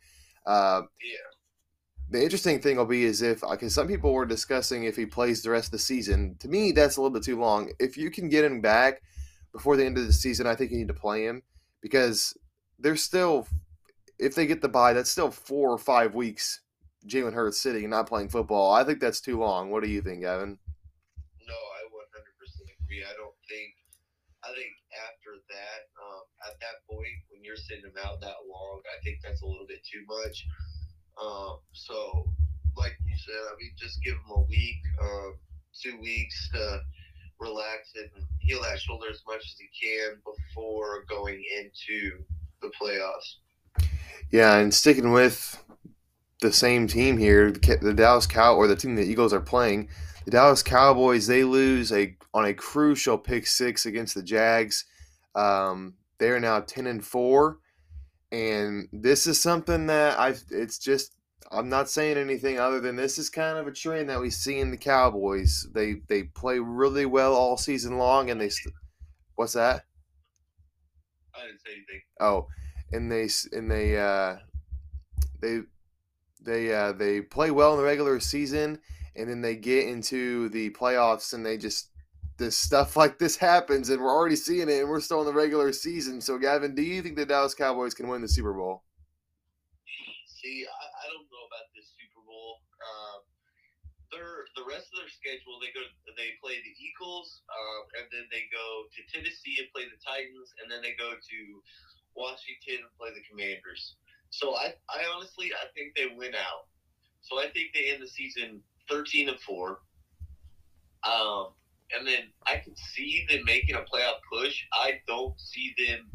Uh, 0.47 0.82
yeah. 1.02 2.11
The 2.11 2.23
interesting 2.23 2.61
thing 2.61 2.76
will 2.76 2.85
be 2.85 3.04
is 3.04 3.23
if 3.23 3.42
because 3.49 3.75
some 3.75 3.87
people 3.87 4.12
were 4.12 4.26
discussing 4.26 4.85
if 4.85 4.97
he 4.97 5.06
plays 5.06 5.42
the 5.42 5.50
rest 5.50 5.66
of 5.66 5.73
the 5.73 5.78
season. 5.78 6.37
To 6.40 6.49
me, 6.49 6.73
that's 6.73 6.97
a 6.97 7.00
little 7.00 7.14
bit 7.14 7.23
too 7.23 7.38
long. 7.38 7.71
If 7.78 7.97
you 7.97 8.11
can 8.11 8.28
get 8.28 8.44
him 8.44 8.61
back 8.61 9.00
before 9.52 9.76
the 9.76 9.87
end 9.87 9.97
of 9.97 10.06
the 10.06 10.12
season, 10.12 10.47
I 10.47 10.54
think 10.54 10.73
you 10.73 10.78
need 10.78 10.88
to 10.88 10.94
play 10.94 11.25
him 11.25 11.42
because 11.80 12.37
there's 12.78 13.02
still 13.02 13.47
if 14.23 14.35
they 14.35 14.47
get 14.47 14.62
the 14.62 14.69
bye, 14.69 14.93
that's 14.93 15.11
still 15.11 15.31
four 15.31 15.71
or 15.71 15.79
five 15.79 16.14
weeks. 16.14 16.61
Jalen 17.07 17.35
Hurts 17.35 17.61
sitting 17.61 17.83
and 17.83 17.91
not 17.91 18.07
playing 18.07 18.29
football. 18.29 18.73
I 18.73 18.85
think 18.85 19.00
that's 19.00 19.21
too 19.21 19.38
long. 19.38 19.71
What 19.71 19.83
do 19.83 19.91
you 19.91 20.00
think, 20.00 20.23
Evan? 20.23 20.57
No, 21.49 21.55
I 21.55 21.81
100% 21.91 22.62
agree. 22.79 23.02
I 23.02 23.14
don't 23.19 23.35
think. 23.50 23.75
I 24.45 24.55
think 24.55 24.71
after 24.95 25.43
that, 25.50 25.81
um, 25.99 26.23
at 26.47 26.55
that 26.62 26.87
point, 26.88 27.19
when 27.31 27.43
you're 27.43 27.59
sitting 27.59 27.83
them 27.83 27.99
out 28.07 28.21
that 28.21 28.47
long, 28.47 28.83
I 28.87 29.02
think 29.02 29.19
that's 29.23 29.43
a 29.43 29.47
little 29.47 29.67
bit 29.67 29.83
too 29.83 30.07
much. 30.07 30.47
Um, 31.21 31.59
so, 31.73 32.31
like 32.76 32.95
you 33.05 33.19
said, 33.19 33.43
I 33.50 33.59
mean, 33.59 33.75
just 33.76 34.02
give 34.02 34.14
him 34.14 34.31
a 34.37 34.43
week, 34.43 34.83
um, 35.02 35.35
two 35.75 35.99
weeks 36.00 36.49
to 36.55 36.81
relax 37.41 37.91
and 37.99 38.25
heal 38.38 38.62
that 38.62 38.79
shoulder 38.79 39.11
as 39.11 39.23
much 39.26 39.43
as 39.43 39.57
he 39.59 39.67
can 39.75 40.23
before 40.23 41.05
going 41.09 41.43
into 41.59 42.23
the 42.62 42.71
playoffs. 42.81 43.43
Yeah, 44.31 44.57
and 44.57 44.73
sticking 44.73 45.12
with 45.12 45.62
the 46.41 46.52
same 46.52 46.87
team 46.87 47.19
here, 47.19 47.50
the 47.50 47.95
Dallas 47.95 48.26
Cow 48.26 48.57
or 48.57 48.67
the 48.67 48.76
team 48.76 48.97
the 48.97 49.02
Eagles 49.02 49.33
are 49.33 49.41
playing, 49.41 49.88
the 50.25 50.31
Dallas 50.31 50.62
Cowboys 50.62 51.26
they 51.26 51.45
lose 51.45 51.93
a 51.93 52.17
on 52.35 52.47
a 52.47 52.55
crucial 52.55 53.19
pick 53.19 53.47
six 53.47 53.87
against 53.87 54.14
the 54.14 54.23
Jags. 54.23 54.85
Um, 55.35 55.95
they 56.19 56.31
are 56.31 56.41
now 56.41 56.61
ten 56.61 56.87
and 56.87 57.05
four, 57.05 57.59
and 58.31 58.88
this 58.93 59.26
is 59.26 59.41
something 59.41 59.87
that 59.87 60.19
I 60.19 60.35
it's 60.50 60.79
just 60.79 61.14
I'm 61.50 61.69
not 61.69 61.91
saying 61.91 62.17
anything 62.17 62.59
other 62.59 62.81
than 62.81 62.97
this 62.97 63.19
is 63.19 63.29
kind 63.29 63.59
of 63.59 63.67
a 63.67 63.73
trend 63.73 64.09
that 64.09 64.21
we 64.21 64.31
see 64.31 64.59
in 64.59 64.71
the 64.71 64.76
Cowboys. 64.76 65.69
They 65.75 65.97
they 66.09 66.25
play 66.25 66.59
really 66.59 67.05
well 67.07 67.35
all 67.35 67.57
season 67.57 67.99
long, 67.99 68.31
and 68.31 68.41
they. 68.41 68.49
St- 68.49 68.75
What's 69.35 69.55
that? 69.55 69.85
I 71.35 71.47
didn't 71.47 71.61
say 71.61 71.73
anything. 71.73 72.02
Oh, 72.21 72.47
and 72.93 73.11
they 73.11 73.29
and 73.53 73.71
they 73.71 73.99
uh, 73.99 74.37
they 75.41 75.61
they 76.41 76.73
uh, 76.75 76.93
they 76.93 77.21
play 77.21 77.51
well 77.51 77.73
in 77.73 77.79
the 77.79 77.85
regular 77.85 78.21
season, 78.21 78.79
and 79.17 79.29
then 79.29 79.41
they 79.41 79.57
get 79.57 79.89
into 79.89 80.49
the 80.51 80.71
playoffs, 80.71 81.33
and 81.33 81.45
they 81.45 81.57
just 81.57 81.91
this 82.39 82.57
stuff 82.57 82.97
like 83.01 83.19
this 83.19 83.37
happens, 83.37 83.89
and 83.89 84.01
we're 84.01 84.15
already 84.15 84.37
seeing 84.37 84.69
it, 84.69 84.81
and 84.81 84.89
we're 84.89 85.01
still 85.01 85.21
in 85.21 85.27
the 85.27 85.33
regular 85.33 85.73
season. 85.73 86.21
So, 86.21 86.39
Gavin, 86.39 86.75
do 86.75 86.83
you 86.83 87.03
think 87.03 87.17
the 87.17 87.27
Dallas 87.27 87.55
Cowboys 87.55 87.95
can 87.95 88.09
win 88.09 88.23
the 88.23 88.29
Super 88.29 88.53
Bowl? 88.53 88.85
See, 90.27 90.67
I, 90.67 90.85
I 90.85 91.07
don't 91.07 91.29
know 91.31 91.45
about 91.47 91.71
this 91.77 91.87
Super 91.95 92.21
Bowl. 92.27 92.59
Uh, 92.83 93.19
their 94.11 94.45
the 94.59 94.67
rest 94.69 94.91
of 94.93 95.01
their 95.01 95.09
schedule, 95.09 95.57
they 95.63 95.73
go 95.73 95.81
they 96.19 96.37
play 96.43 96.61
the 96.61 96.75
Eagles, 96.77 97.41
uh, 97.49 97.81
and 98.03 98.07
then 98.13 98.27
they 98.29 98.45
go 98.53 98.85
to 98.91 99.01
Tennessee 99.09 99.57
and 99.63 99.71
play 99.73 99.89
the 99.89 99.97
Titans, 100.03 100.53
and 100.61 100.67
then 100.69 100.83
they 100.83 100.93
go 100.99 101.15
to 101.15 101.39
Washington 102.16 102.85
play 102.99 103.11
the 103.14 103.23
Commanders. 103.28 103.97
So 104.31 104.54
I, 104.54 104.75
I 104.88 105.04
honestly, 105.14 105.50
I 105.52 105.66
think 105.75 105.95
they 105.95 106.14
win 106.16 106.35
out. 106.35 106.66
So 107.21 107.38
I 107.38 107.50
think 107.50 107.73
they 107.75 107.92
end 107.92 108.02
the 108.02 108.09
season 108.09 108.61
thirteen 108.88 109.28
and 109.28 109.38
four. 109.40 109.81
Um, 111.04 111.49
and 111.97 112.07
then 112.07 112.31
I 112.47 112.57
can 112.59 112.75
see 112.76 113.26
them 113.28 113.40
making 113.45 113.75
a 113.75 113.81
playoff 113.81 114.21
push. 114.33 114.64
I 114.73 115.00
don't 115.07 115.38
see 115.38 115.75
them 115.76 116.11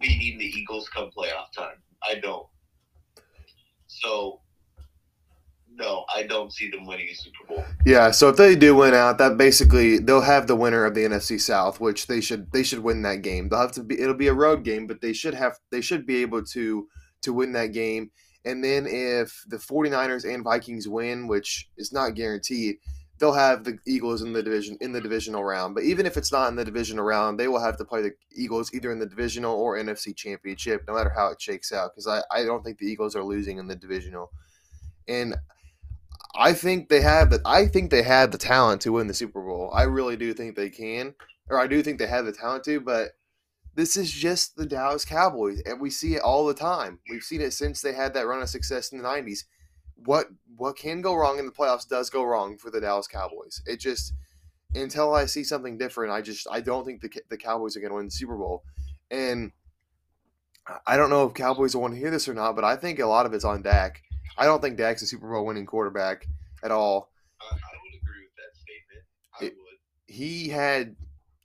beating 0.00 0.38
the 0.38 0.44
Eagles 0.44 0.88
come 0.88 1.10
playoff 1.16 1.50
time. 1.56 1.82
I 2.02 2.16
don't. 2.16 2.46
So 3.86 4.40
no, 5.76 6.04
I 6.14 6.22
don't 6.22 6.52
see 6.52 6.70
them 6.70 6.86
winning 6.86 7.08
a 7.10 7.14
Super 7.14 7.44
Bowl. 7.46 7.64
Yeah, 7.84 8.10
so 8.10 8.28
if 8.28 8.36
they 8.36 8.56
do 8.56 8.74
win 8.74 8.94
out, 8.94 9.18
that 9.18 9.36
basically 9.36 9.98
they'll 9.98 10.22
have 10.22 10.46
the 10.46 10.56
winner 10.56 10.84
of 10.84 10.94
the 10.94 11.02
NFC 11.02 11.40
South, 11.40 11.80
which 11.80 12.06
they 12.06 12.20
should 12.20 12.50
they 12.52 12.62
should 12.62 12.80
win 12.80 13.02
that 13.02 13.22
game. 13.22 13.48
They'll 13.48 13.60
have 13.60 13.72
to 13.72 13.82
be 13.82 14.00
it'll 14.00 14.14
be 14.14 14.28
a 14.28 14.34
road 14.34 14.64
game, 14.64 14.86
but 14.86 15.00
they 15.00 15.12
should 15.12 15.34
have 15.34 15.58
they 15.70 15.80
should 15.80 16.06
be 16.06 16.22
able 16.22 16.42
to 16.44 16.88
to 17.22 17.32
win 17.32 17.52
that 17.52 17.72
game. 17.72 18.10
And 18.44 18.62
then 18.62 18.86
if 18.86 19.44
the 19.48 19.56
49ers 19.56 20.32
and 20.32 20.44
Vikings 20.44 20.88
win, 20.88 21.26
which 21.26 21.68
is 21.76 21.92
not 21.92 22.14
guaranteed, 22.14 22.76
they'll 23.18 23.32
have 23.32 23.64
the 23.64 23.78
Eagles 23.86 24.22
in 24.22 24.32
the 24.32 24.42
division 24.42 24.78
in 24.80 24.92
the 24.92 25.00
divisional 25.00 25.44
round. 25.44 25.74
But 25.74 25.84
even 25.84 26.06
if 26.06 26.16
it's 26.16 26.32
not 26.32 26.48
in 26.48 26.56
the 26.56 26.64
divisional 26.64 27.04
round, 27.04 27.38
they 27.38 27.48
will 27.48 27.60
have 27.60 27.76
to 27.78 27.84
play 27.84 28.02
the 28.02 28.12
Eagles 28.34 28.72
either 28.72 28.92
in 28.92 28.98
the 28.98 29.06
divisional 29.06 29.54
or 29.54 29.76
NFC 29.76 30.14
championship, 30.16 30.84
no 30.86 30.94
matter 30.94 31.12
how 31.14 31.28
it 31.28 31.40
shakes 31.40 31.72
out. 31.72 31.90
Because 31.92 32.06
I, 32.06 32.22
I 32.34 32.44
don't 32.44 32.62
think 32.62 32.78
the 32.78 32.86
Eagles 32.86 33.16
are 33.16 33.24
losing 33.24 33.58
in 33.58 33.66
the 33.66 33.76
divisional. 33.76 34.30
And 35.08 35.36
I 36.38 36.52
think 36.52 36.88
they 36.88 37.00
have 37.00 37.30
the 37.30 37.40
I 37.44 37.66
think 37.66 37.90
they 37.90 38.02
have 38.02 38.30
the 38.30 38.38
talent 38.38 38.82
to 38.82 38.92
win 38.92 39.06
the 39.06 39.14
Super 39.14 39.40
Bowl. 39.40 39.70
I 39.74 39.84
really 39.84 40.16
do 40.16 40.34
think 40.34 40.54
they 40.54 40.70
can, 40.70 41.14
or 41.48 41.58
I 41.58 41.66
do 41.66 41.82
think 41.82 41.98
they 41.98 42.06
have 42.06 42.26
the 42.26 42.32
talent 42.32 42.64
to. 42.64 42.80
But 42.80 43.12
this 43.74 43.96
is 43.96 44.10
just 44.10 44.56
the 44.56 44.66
Dallas 44.66 45.04
Cowboys, 45.04 45.62
and 45.64 45.80
we 45.80 45.90
see 45.90 46.14
it 46.14 46.22
all 46.22 46.46
the 46.46 46.54
time. 46.54 47.00
We've 47.10 47.22
seen 47.22 47.40
it 47.40 47.52
since 47.52 47.80
they 47.80 47.92
had 47.92 48.14
that 48.14 48.26
run 48.26 48.42
of 48.42 48.48
success 48.48 48.92
in 48.92 48.98
the 48.98 49.04
'90s. 49.04 49.44
What 49.94 50.26
what 50.56 50.76
can 50.76 51.00
go 51.00 51.14
wrong 51.14 51.38
in 51.38 51.46
the 51.46 51.52
playoffs 51.52 51.88
does 51.88 52.10
go 52.10 52.24
wrong 52.24 52.58
for 52.58 52.70
the 52.70 52.80
Dallas 52.80 53.08
Cowboys. 53.08 53.62
It 53.66 53.80
just 53.80 54.12
until 54.74 55.14
I 55.14 55.26
see 55.26 55.44
something 55.44 55.78
different, 55.78 56.12
I 56.12 56.20
just 56.20 56.46
I 56.50 56.60
don't 56.60 56.84
think 56.84 57.00
the 57.00 57.10
the 57.30 57.38
Cowboys 57.38 57.76
are 57.76 57.80
going 57.80 57.90
to 57.90 57.96
win 57.96 58.06
the 58.06 58.10
Super 58.10 58.36
Bowl, 58.36 58.62
and 59.10 59.52
I 60.86 60.96
don't 60.96 61.10
know 61.10 61.26
if 61.26 61.34
Cowboys 61.34 61.74
will 61.74 61.82
want 61.82 61.94
to 61.94 62.00
hear 62.00 62.10
this 62.10 62.28
or 62.28 62.34
not, 62.34 62.56
but 62.56 62.64
I 62.64 62.76
think 62.76 62.98
a 62.98 63.06
lot 63.06 63.26
of 63.26 63.32
it's 63.32 63.44
on 63.44 63.62
Dak. 63.62 64.02
I 64.38 64.44
don't 64.44 64.60
think 64.60 64.76
Dak's 64.76 65.02
a 65.02 65.06
Super 65.06 65.30
Bowl 65.30 65.46
winning 65.46 65.66
quarterback 65.66 66.26
at 66.62 66.70
all. 66.70 67.10
I, 67.40 67.54
I 67.54 67.54
would 67.54 68.02
agree 68.02 68.22
with 68.22 68.36
that 68.36 68.56
statement. 68.56 69.04
I 69.40 69.44
it, 69.46 69.54
would. 69.56 70.14
He 70.14 70.48
had, 70.48 70.96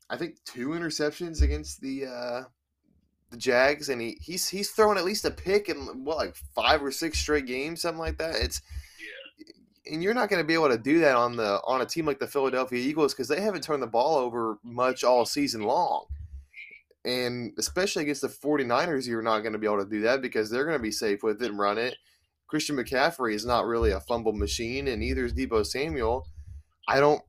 I 0.10 0.18
think, 0.18 0.36
two 0.46 0.70
interceptions 0.70 1.42
against 1.42 1.82
the 1.82 2.06
uh, 2.06 2.44
the 3.32 3.38
Jags, 3.38 3.90
and 3.90 4.02
he 4.02 4.18
he's 4.22 4.48
he's 4.48 4.72
throwing 4.72 4.98
at 4.98 5.06
least 5.06 5.26
a 5.26 5.32
pick 5.32 5.70
in 5.70 6.04
what 6.04 6.18
like 6.18 6.36
five 6.54 6.84
or 6.84 6.92
six 6.92 7.18
straight 7.20 7.48
games, 7.48 7.82
something 7.82 8.00
like 8.00 8.18
that. 8.18 8.36
It's 8.36 8.62
yeah. 9.00 9.94
and 9.94 10.04
you're 10.04 10.14
not 10.14 10.30
going 10.30 10.42
to 10.42 10.48
be 10.48 10.54
able 10.54 10.70
to 10.70 10.78
do 10.78 11.00
that 11.00 11.16
on 11.16 11.36
the 11.38 11.62
on 11.66 11.82
a 11.82 11.86
team 11.86 12.06
like 12.06 12.20
the 12.20 12.28
Philadelphia 12.28 12.80
Eagles 12.80 13.14
because 13.14 13.30
they 13.30 13.42
haven't 13.42 13.64
turned 13.64 13.82
the 13.82 13.88
ball 13.88 14.18
over 14.18 14.60
much 14.64 15.04
all 15.04 15.26
season 15.26 15.64
long. 15.64 16.06
And 17.04 17.54
especially 17.58 18.04
against 18.04 18.22
the 18.22 18.28
49ers, 18.28 19.08
you're 19.08 19.24
not 19.24 19.40
going 19.40 19.54
to 19.54 19.60
be 19.60 19.66
able 19.66 19.84
to 19.84 19.90
do 19.90 20.02
that 20.02 20.22
because 20.22 20.52
they're 20.52 20.66
going 20.66 20.78
to 20.78 20.84
be 20.84 20.92
safe 20.92 21.24
with 21.24 21.42
it 21.42 21.50
and 21.50 21.58
run 21.58 21.80
it. 21.80 21.96
Christian 22.52 22.76
McCaffrey 22.76 23.34
is 23.34 23.46
not 23.46 23.66
really 23.66 23.92
a 23.92 24.02
fumble 24.02 24.34
machine, 24.34 24.90
and 24.90 25.00
neither 25.00 25.24
is 25.24 25.34
Deebo 25.34 25.66
Samuel. 25.66 26.28
I 26.86 27.00
don't. 27.00 27.22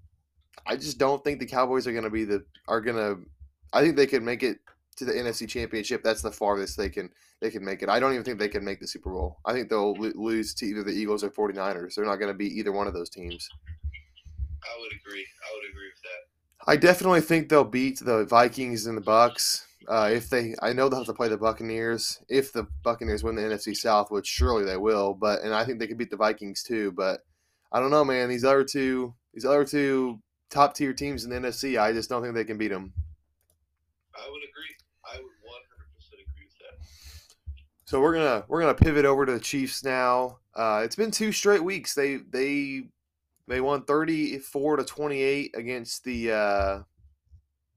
I 0.67 0.75
just 0.75 0.99
don't 0.99 1.23
think 1.23 1.38
the 1.38 1.47
Cowboys 1.47 1.87
are 1.87 1.93
going 1.93 2.05
to 2.05 2.11
be 2.11 2.25
the 2.25 2.45
are 2.67 2.81
going 2.81 2.97
to. 2.97 3.25
I 3.73 3.81
think 3.81 3.97
they 3.97 4.09
could 4.09 4.25
make 4.25 4.43
it 4.43 4.59
to 4.97 5.05
the 5.05 5.12
NFC 5.12 5.49
Championship. 5.49 6.02
That's 6.02 6.23
the 6.23 6.33
farthest 6.33 6.76
they 6.76 6.88
can 6.88 7.09
they 7.41 7.50
can 7.50 7.64
make 7.64 7.85
it. 7.85 7.88
I 7.88 8.00
don't 8.00 8.12
even 8.12 8.25
think 8.25 8.41
they 8.41 8.49
can 8.49 8.64
make 8.64 8.81
the 8.81 8.87
Super 8.88 9.11
Bowl. 9.11 9.38
I 9.47 9.52
think 9.52 9.69
they'll 9.69 9.95
lo- 9.95 10.12
lose 10.17 10.55
to 10.55 10.67
either 10.67 10.83
the 10.83 10.91
Eagles 10.91 11.23
or 11.23 11.31
49ers. 11.31 11.95
They're 11.95 12.05
not 12.05 12.17
going 12.17 12.33
to 12.33 12.37
be 12.37 12.49
either 12.59 12.73
one 12.73 12.88
of 12.88 12.93
those 12.93 13.09
teams. 13.09 13.49
I 14.64 14.81
would 14.81 14.91
agree. 14.91 15.25
I 15.25 15.55
would 15.55 15.71
agree 15.71 15.87
with 15.87 16.02
that. 16.02 16.73
I 16.73 16.76
definitely 16.76 17.21
think 17.21 17.49
they'll 17.49 17.62
beat 17.62 18.00
the 18.00 18.25
Vikings 18.25 18.87
and 18.87 18.97
the 18.97 19.02
Bucks. 19.02 19.67
Uh, 19.89 20.11
if 20.12 20.31
they, 20.31 20.55
I 20.62 20.73
know 20.73 20.89
they'll 20.89 21.01
have 21.01 21.07
to 21.07 21.15
play 21.15 21.29
the 21.29 21.37
Buccaneers. 21.37 22.21
If 22.29 22.53
the 22.53 22.67
Buccaneers 22.83 23.25
win 23.25 23.35
the 23.35 23.43
NFC 23.43 23.77
South, 23.77 24.11
which 24.11 24.27
surely 24.27 24.65
they 24.65 24.77
will, 24.77 25.15
but 25.15 25.43
and 25.43 25.55
I 25.55 25.65
think 25.65 25.79
they 25.79 25.87
could 25.87 25.99
beat 25.99 26.11
the 26.11 26.17
Vikings 26.17 26.62
too. 26.62 26.93
But 26.93 27.21
I 27.73 27.81
don't 27.81 27.91
know, 27.91 28.05
man. 28.05 28.29
These 28.29 28.45
other 28.45 28.65
two, 28.65 29.15
these 29.33 29.45
other 29.45 29.65
two 29.65 30.21
top 30.51 30.75
tier 30.75 30.93
teams 30.93 31.25
in 31.25 31.31
the 31.31 31.37
NFC, 31.37 31.81
I 31.81 31.93
just 31.93 32.09
don't 32.09 32.23
think 32.23 32.35
they 32.35 32.45
can 32.45 32.59
beat 32.59 32.69
them. 32.69 32.93
I 34.15 34.29
would 34.31 34.43
agree. 34.43 34.77
I 35.05 35.17
would 35.17 35.33
one 35.43 35.61
hundred 35.71 35.95
percent 35.97 36.21
agree 36.21 36.47
with 36.47 36.59
that. 36.59 36.87
So 37.85 38.01
we're 38.01 38.15
gonna 38.15 38.45
we're 38.49 38.61
gonna 38.61 38.75
pivot 38.75 39.05
over 39.05 39.27
to 39.27 39.33
the 39.33 39.41
Chiefs 39.41 39.85
now. 39.85 40.39
Uh, 40.55 40.83
it's 40.85 40.97
been 40.97 41.11
two 41.11 41.33
straight 41.33 41.65
weeks. 41.65 41.95
They 41.95 42.17
they 42.17 42.83
they 43.49 43.61
won 43.61 43.85
thirty 43.85 44.39
four 44.39 44.77
to 44.77 44.85
twenty 44.85 45.23
eight 45.23 45.55
against 45.57 46.05
the 46.05 46.33
uh, 46.33 46.83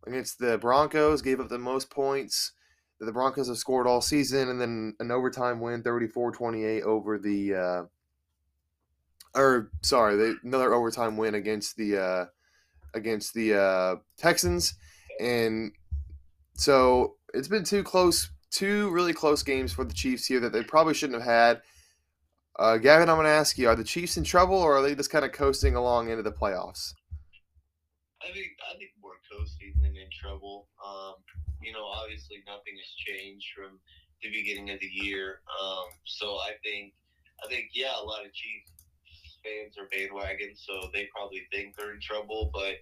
against 0.08 0.40
the 0.40 0.58
Broncos, 0.58 1.22
gave 1.22 1.40
up 1.40 1.50
the 1.50 1.58
most 1.58 1.90
points 1.90 2.52
that 3.00 3.06
the 3.06 3.12
Broncos 3.12 3.48
have 3.48 3.58
scored 3.58 3.88
all 3.88 4.02
season, 4.02 4.50
and 4.50 4.60
then 4.60 4.96
an 5.00 5.12
overtime 5.12 5.60
win 5.60 5.84
34 5.84 6.32
28 6.32 6.84
over 6.84 7.18
the. 7.18 7.56
Uh, 7.56 7.84
or 9.36 9.70
sorry, 9.82 10.16
they, 10.16 10.34
another 10.44 10.74
overtime 10.74 11.18
win 11.18 11.36
against 11.36 11.76
the 11.76 11.98
uh, 11.98 12.26
against 12.94 13.34
the 13.34 13.60
uh, 13.60 13.96
Texans, 14.18 14.76
and 15.20 15.74
so 16.56 17.16
it's 17.34 17.50
been 17.50 17.66
two 17.66 17.84
close, 17.84 18.30
two 18.50 18.90
really 18.92 19.14
close 19.14 19.44
games 19.44 19.74
for 19.74 19.84
the 19.84 19.94
Chiefs 19.94 20.26
here 20.26 20.40
that 20.40 20.54
they 20.54 20.64
probably 20.64 20.94
shouldn't 20.94 21.22
have 21.22 21.30
had. 21.30 21.62
Uh, 22.58 22.78
Gavin, 22.78 23.10
I'm 23.10 23.18
going 23.18 23.26
to 23.26 23.32
ask 23.32 23.58
you: 23.58 23.68
Are 23.68 23.76
the 23.76 23.84
Chiefs 23.84 24.16
in 24.16 24.24
trouble, 24.24 24.56
or 24.56 24.78
are 24.78 24.82
they 24.82 24.96
just 24.96 25.12
kind 25.12 25.26
of 25.26 25.34
coasting 25.34 25.76
along 25.76 26.10
into 26.10 26.24
the 26.24 26.32
playoffs? 26.32 26.94
I 28.22 28.32
think 28.32 28.48
I 28.72 28.78
think 28.78 28.92
we're 29.32 29.88
and 29.88 29.98
in 29.98 30.10
trouble. 30.12 30.68
Um, 30.86 31.16
you 31.62 31.74
know, 31.74 31.86
obviously 31.86 32.44
nothing 32.48 32.76
has 32.78 32.92
changed 32.96 33.48
from 33.56 33.80
the 34.22 34.30
beginning 34.30 34.70
of 34.72 34.80
the 34.80 34.90
year. 34.92 35.42
Um, 35.62 35.86
so 36.06 36.36
I 36.36 36.52
think 36.64 36.94
I 37.44 37.48
think 37.48 37.70
yeah, 37.74 37.94
a 38.00 38.04
lot 38.04 38.26
of 38.26 38.34
Chiefs 38.34 38.72
fans 39.44 39.78
are 39.78 39.88
bandwagon, 39.92 40.56
so 40.56 40.90
they 40.94 41.08
probably 41.16 41.44
think 41.52 41.76
they're 41.76 41.94
in 41.94 42.02
trouble. 42.02 42.52
But 42.54 42.82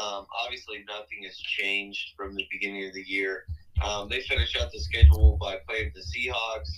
um, 0.00 0.26
obviously 0.44 0.84
nothing 0.86 1.24
has 1.24 1.36
changed 1.36 2.14
from 2.16 2.34
the 2.34 2.46
beginning 2.50 2.86
of 2.86 2.94
the 2.94 3.02
year. 3.02 3.44
Um, 3.82 4.08
they 4.08 4.20
finished 4.22 4.56
out 4.60 4.70
the 4.72 4.80
schedule 4.80 5.36
by 5.40 5.58
playing 5.68 5.92
the 5.94 6.00
Seahawks, 6.00 6.70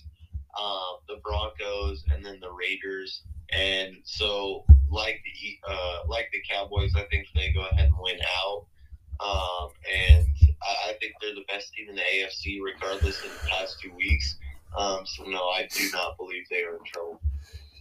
uh, 0.59 0.97
the 1.09 1.21
Broncos, 1.23 2.05
and 2.13 2.25
then 2.25 2.41
the 2.41 2.51
Raiders. 2.51 3.23
And 3.53 3.97
so, 4.05 4.65
like 4.91 5.21
the 5.25 5.71
uh, 5.71 5.99
like 6.09 6.29
the 6.33 6.43
Cowboys, 6.49 6.93
I 6.97 7.05
think 7.11 7.27
they 7.35 7.53
go 7.53 7.67
ahead 7.67 7.87
and 7.87 7.95
win 7.99 8.19
out. 8.45 8.67
Um, 9.21 9.71
and 9.93 10.27
I, 10.63 10.91
I, 10.91 10.93
think 11.01 11.15
they're 11.21 11.35
the 11.35 11.45
best 11.49 11.73
team 11.73 11.89
in 11.89 11.97
the 11.97 12.03
AFC, 12.03 12.59
regardless 12.63 13.25
of 13.25 13.31
the 13.31 13.49
past 13.49 13.81
two 13.81 13.93
weeks. 13.95 14.37
Um, 14.77 15.07
so 15.07 15.25
no, 15.25 15.49
I 15.49 15.69
do 15.73 15.89
not 15.93 16.17
believe 16.19 16.45
they 16.51 16.63
are 16.65 16.77
in 16.77 16.85
trouble. 16.85 17.21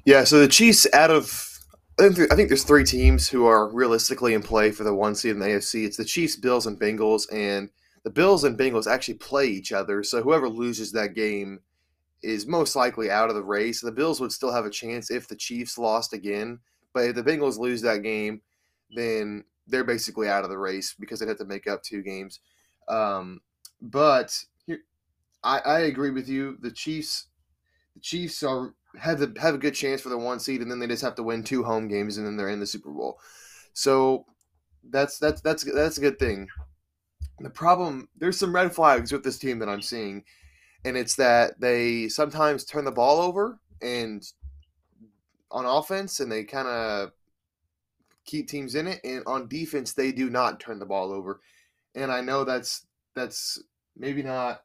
Yeah. 0.05 0.23
So 0.23 0.39
the 0.39 0.47
Chiefs, 0.47 0.87
out 0.93 1.11
of 1.11 1.55
I 1.97 2.09
think 2.09 2.49
there's 2.49 2.65
three 2.65 2.83
teams 2.83 3.29
who 3.29 3.45
are 3.45 3.69
realistically 3.69 4.33
in 4.33 4.43
play 4.43 4.71
for 4.71 4.83
the 4.83 4.93
one 4.93 5.15
seed 5.15 5.31
in 5.31 5.39
the 5.39 5.45
AFC. 5.45 5.85
It's 5.85 5.95
the 5.95 6.03
Chiefs, 6.03 6.35
Bills, 6.35 6.67
and 6.67 6.79
Bengals, 6.79 7.25
and 7.31 7.69
the 8.03 8.09
Bills 8.09 8.43
and 8.43 8.59
Bengals 8.59 8.85
actually 8.85 9.13
play 9.13 9.47
each 9.47 9.71
other. 9.71 10.03
So 10.03 10.21
whoever 10.21 10.49
loses 10.49 10.91
that 10.91 11.15
game 11.15 11.61
is 12.21 12.45
most 12.47 12.75
likely 12.75 13.09
out 13.09 13.29
of 13.29 13.35
the 13.35 13.43
race. 13.43 13.79
The 13.79 13.91
Bills 13.93 14.19
would 14.19 14.33
still 14.33 14.51
have 14.51 14.65
a 14.65 14.69
chance 14.69 15.09
if 15.09 15.27
the 15.27 15.37
Chiefs 15.37 15.77
lost 15.77 16.11
again, 16.11 16.59
but 16.93 17.05
if 17.05 17.15
the 17.15 17.23
Bengals 17.23 17.57
lose 17.57 17.81
that 17.83 18.03
game, 18.03 18.41
then 18.91 19.45
they're 19.67 19.83
basically 19.83 20.27
out 20.27 20.43
of 20.43 20.49
the 20.49 20.57
race 20.57 20.95
because 20.99 21.19
they'd 21.19 21.29
have 21.29 21.37
to 21.37 21.45
make 21.45 21.67
up 21.67 21.83
two 21.83 22.01
games. 22.01 22.39
Um, 22.87 23.41
but 23.81 24.37
here, 24.65 24.79
I, 25.43 25.59
I 25.59 25.79
agree 25.81 26.11
with 26.11 26.29
you. 26.29 26.57
The 26.61 26.71
Chiefs, 26.71 27.27
the 27.95 28.01
Chiefs 28.01 28.43
are 28.43 28.73
have 28.99 29.19
the, 29.19 29.33
have 29.39 29.55
a 29.55 29.59
good 29.59 29.75
chance 29.75 30.01
for 30.01 30.09
the 30.09 30.17
one 30.17 30.39
seed, 30.39 30.61
and 30.61 30.69
then 30.69 30.79
they 30.79 30.87
just 30.87 31.03
have 31.03 31.15
to 31.15 31.23
win 31.23 31.43
two 31.43 31.63
home 31.63 31.87
games, 31.87 32.17
and 32.17 32.25
then 32.25 32.37
they're 32.37 32.49
in 32.49 32.59
the 32.59 32.65
Super 32.65 32.91
Bowl. 32.91 33.19
So 33.73 34.25
that's 34.89 35.17
that's 35.17 35.41
that's 35.41 35.63
that's 35.63 35.97
a 35.97 36.01
good 36.01 36.19
thing. 36.19 36.47
The 37.39 37.49
problem 37.49 38.07
there's 38.17 38.37
some 38.39 38.55
red 38.55 38.73
flags 38.73 39.11
with 39.11 39.23
this 39.23 39.37
team 39.37 39.59
that 39.59 39.69
I'm 39.69 39.81
seeing, 39.81 40.23
and 40.85 40.95
it's 40.95 41.15
that 41.15 41.59
they 41.59 42.07
sometimes 42.07 42.63
turn 42.65 42.85
the 42.85 42.91
ball 42.91 43.19
over 43.19 43.59
and 43.81 44.23
on 45.51 45.65
offense, 45.65 46.19
and 46.19 46.31
they 46.31 46.43
kind 46.43 46.67
of 46.67 47.11
keep 48.25 48.47
teams 48.47 48.75
in 48.75 48.87
it, 48.87 48.99
and 49.03 49.23
on 49.25 49.47
defense 49.47 49.93
they 49.93 50.11
do 50.11 50.29
not 50.29 50.59
turn 50.59 50.79
the 50.79 50.85
ball 50.85 51.11
over. 51.11 51.41
And 51.95 52.11
I 52.11 52.21
know 52.21 52.43
that's 52.43 52.85
that's 53.15 53.61
maybe 53.95 54.23
not. 54.23 54.61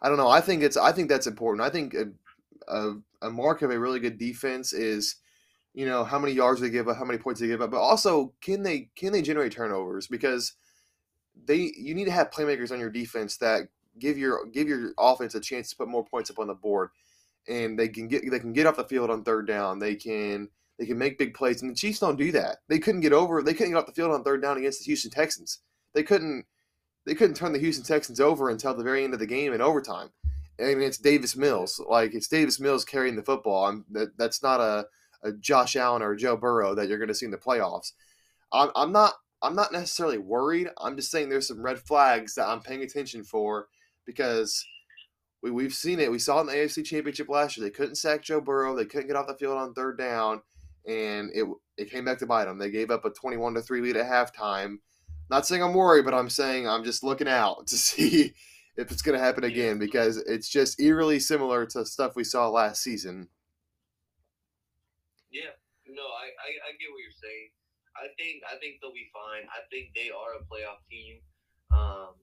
I 0.00 0.08
don't 0.08 0.18
know. 0.18 0.28
I 0.28 0.40
think 0.40 0.62
it's. 0.62 0.76
I 0.76 0.92
think 0.92 1.08
that's 1.08 1.26
important. 1.26 1.66
I 1.66 1.70
think 1.70 1.94
a, 1.94 2.06
a, 2.68 2.94
a 3.22 3.30
mark 3.30 3.62
of 3.62 3.70
a 3.70 3.78
really 3.78 4.00
good 4.00 4.18
defense 4.18 4.72
is 4.72 5.16
you 5.74 5.86
know 5.86 6.04
how 6.04 6.18
many 6.18 6.32
yards 6.32 6.60
they 6.60 6.70
give 6.70 6.88
up, 6.88 6.96
how 6.96 7.04
many 7.04 7.18
points 7.18 7.40
they 7.40 7.46
give 7.46 7.62
up, 7.62 7.70
but 7.70 7.80
also 7.80 8.32
can 8.40 8.62
they 8.62 8.90
can 8.96 9.12
they 9.12 9.22
generate 9.22 9.52
turnovers 9.52 10.06
because 10.06 10.54
they 11.46 11.72
you 11.76 11.94
need 11.94 12.04
to 12.04 12.10
have 12.10 12.30
playmakers 12.30 12.72
on 12.72 12.80
your 12.80 12.90
defense 12.90 13.36
that 13.38 13.68
give 13.98 14.18
your 14.18 14.46
give 14.46 14.68
your 14.68 14.92
offense 14.98 15.34
a 15.34 15.40
chance 15.40 15.70
to 15.70 15.76
put 15.76 15.88
more 15.88 16.04
points 16.04 16.30
up 16.30 16.38
on 16.38 16.46
the 16.46 16.54
board, 16.54 16.90
and 17.48 17.78
they 17.78 17.88
can 17.88 18.08
get 18.08 18.28
they 18.30 18.38
can 18.38 18.52
get 18.52 18.66
off 18.66 18.76
the 18.76 18.84
field 18.84 19.10
on 19.10 19.24
third 19.24 19.46
down. 19.46 19.78
They 19.78 19.94
can 19.94 20.48
they 20.78 20.86
can 20.86 20.98
make 20.98 21.18
big 21.18 21.34
plays, 21.34 21.62
and 21.62 21.70
the 21.70 21.74
Chiefs 21.74 21.98
don't 21.98 22.18
do 22.18 22.32
that. 22.32 22.58
They 22.68 22.78
couldn't 22.78 23.00
get 23.00 23.12
over. 23.12 23.42
They 23.42 23.54
couldn't 23.54 23.72
get 23.72 23.78
off 23.78 23.86
the 23.86 23.92
field 23.92 24.12
on 24.12 24.22
third 24.22 24.42
down 24.42 24.58
against 24.58 24.80
the 24.80 24.84
Houston 24.86 25.10
Texans. 25.10 25.60
They 25.94 26.02
couldn't 26.02 26.44
they 27.06 27.14
couldn't 27.14 27.36
turn 27.36 27.52
the 27.52 27.58
Houston 27.58 27.84
Texans 27.84 28.20
over 28.20 28.50
until 28.50 28.74
the 28.74 28.84
very 28.84 29.02
end 29.02 29.14
of 29.14 29.20
the 29.20 29.26
game 29.26 29.52
in 29.54 29.60
overtime. 29.62 30.10
I 30.60 30.74
mean, 30.74 30.82
it's 30.82 30.98
Davis 30.98 31.36
Mills. 31.36 31.80
Like 31.88 32.14
it's 32.14 32.28
Davis 32.28 32.60
Mills 32.60 32.84
carrying 32.84 33.16
the 33.16 33.22
football. 33.22 33.66
I'm, 33.66 33.84
that, 33.92 34.16
that's 34.18 34.42
not 34.42 34.60
a 34.60 34.86
a 35.22 35.32
Josh 35.32 35.76
Allen 35.76 36.02
or 36.02 36.14
Joe 36.14 36.36
Burrow 36.36 36.74
that 36.74 36.88
you're 36.88 36.98
going 36.98 37.08
to 37.08 37.14
see 37.14 37.26
in 37.26 37.32
the 37.32 37.38
playoffs. 37.38 37.92
I'm, 38.52 38.70
I'm 38.76 38.92
not 38.92 39.14
I'm 39.42 39.54
not 39.54 39.72
necessarily 39.72 40.18
worried. 40.18 40.68
I'm 40.78 40.96
just 40.96 41.10
saying 41.10 41.28
there's 41.28 41.48
some 41.48 41.62
red 41.62 41.78
flags 41.78 42.34
that 42.34 42.48
I'm 42.48 42.60
paying 42.60 42.82
attention 42.82 43.22
for 43.22 43.68
because 44.04 44.64
we, 45.42 45.50
we've 45.50 45.74
seen 45.74 46.00
it. 46.00 46.10
We 46.10 46.18
saw 46.18 46.38
it 46.38 46.40
in 46.42 46.46
the 46.48 46.52
AFC 46.54 46.84
Championship 46.84 47.28
last 47.28 47.56
year. 47.56 47.64
They 47.64 47.70
couldn't 47.70 47.96
sack 47.96 48.22
Joe 48.22 48.40
Burrow. 48.40 48.74
They 48.74 48.84
couldn't 48.84 49.06
get 49.06 49.16
off 49.16 49.28
the 49.28 49.34
field 49.34 49.56
on 49.56 49.74
third 49.74 49.96
down, 49.98 50.42
and 50.88 51.30
it 51.34 51.46
it 51.76 51.90
came 51.90 52.04
back 52.04 52.18
to 52.18 52.26
bite 52.26 52.46
them. 52.46 52.58
They 52.58 52.70
gave 52.70 52.90
up 52.90 53.04
a 53.04 53.10
21 53.10 53.54
to 53.54 53.62
three 53.62 53.80
lead 53.80 53.96
at 53.96 54.06
halftime. 54.06 54.78
Not 55.30 55.46
saying 55.46 55.62
I'm 55.62 55.74
worried, 55.74 56.06
but 56.06 56.14
I'm 56.14 56.30
saying 56.30 56.66
I'm 56.66 56.82
just 56.82 57.04
looking 57.04 57.28
out 57.28 57.66
to 57.68 57.76
see 57.76 58.32
if 58.76 58.90
it's 58.90 59.02
going 59.02 59.16
to 59.16 59.24
happen 59.24 59.44
again 59.44 59.78
because 59.78 60.16
it's 60.16 60.48
just 60.48 60.80
eerily 60.80 61.20
similar 61.20 61.66
to 61.66 61.84
stuff 61.84 62.16
we 62.16 62.24
saw 62.24 62.48
last 62.48 62.82
season. 62.82 63.28
Yeah, 65.30 65.52
no, 65.86 66.02
I, 66.02 66.32
I, 66.40 66.50
I 66.66 66.70
get 66.80 66.88
what 66.90 67.02
you're 67.02 67.20
saying. 67.22 67.50
I 67.96 68.08
think 68.16 68.42
I 68.46 68.56
think 68.58 68.80
they'll 68.80 68.94
be 68.94 69.10
fine. 69.12 69.46
I 69.50 69.66
think 69.70 69.90
they 69.94 70.08
are 70.10 70.40
a 70.40 70.44
playoff 70.46 70.80
team. 70.90 71.18
Um, 71.70 72.14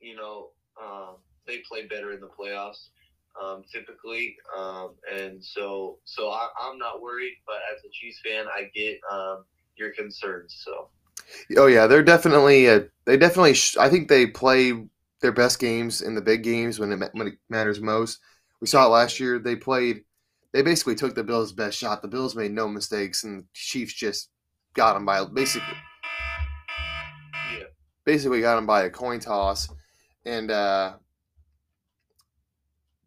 you 0.00 0.16
know, 0.16 0.50
um, 0.82 1.16
they 1.46 1.58
play 1.58 1.86
better 1.86 2.12
in 2.12 2.20
the 2.20 2.28
playoffs 2.28 2.88
um, 3.42 3.62
typically, 3.70 4.36
um, 4.56 4.94
and 5.12 5.44
so 5.44 5.98
so 6.04 6.30
I, 6.30 6.48
am 6.70 6.78
not 6.78 7.02
worried. 7.02 7.34
But 7.46 7.56
as 7.72 7.84
a 7.84 7.88
Chiefs 7.92 8.20
fan, 8.24 8.46
I 8.46 8.70
get 8.74 8.98
um, 9.10 9.44
your 9.76 9.92
concerns. 9.92 10.62
So. 10.64 10.88
Oh 11.56 11.66
yeah, 11.66 11.86
they're 11.86 12.02
definitely 12.02 12.68
uh, 12.68 12.80
they 13.06 13.16
definitely. 13.16 13.54
Sh- 13.54 13.76
I 13.76 13.88
think 13.88 14.08
they 14.08 14.26
play 14.26 14.72
their 15.20 15.32
best 15.32 15.58
games 15.58 16.02
in 16.02 16.14
the 16.14 16.20
big 16.20 16.42
games 16.42 16.78
when 16.78 16.92
it 16.92 17.10
when 17.12 17.28
it 17.28 17.34
matters 17.48 17.80
most. 17.80 18.20
We 18.60 18.66
saw 18.66 18.86
it 18.86 18.90
last 18.90 19.18
year. 19.20 19.38
They 19.38 19.56
played 19.56 20.04
they 20.54 20.62
basically 20.62 20.94
took 20.94 21.16
the 21.16 21.24
Bills' 21.24 21.52
best 21.52 21.76
shot. 21.76 22.00
The 22.00 22.08
Bills 22.08 22.36
made 22.36 22.52
no 22.52 22.68
mistakes, 22.68 23.24
and 23.24 23.40
the 23.40 23.46
Chiefs 23.52 23.92
just 23.92 24.30
got 24.74 24.94
them 24.94 25.04
by 25.04 25.24
basically. 25.24 25.76
Yeah. 27.52 27.64
Basically, 28.04 28.40
got 28.40 28.54
them 28.54 28.64
by 28.64 28.84
a 28.84 28.90
coin 28.90 29.18
toss, 29.18 29.68
and 30.24 30.52
uh, 30.52 30.94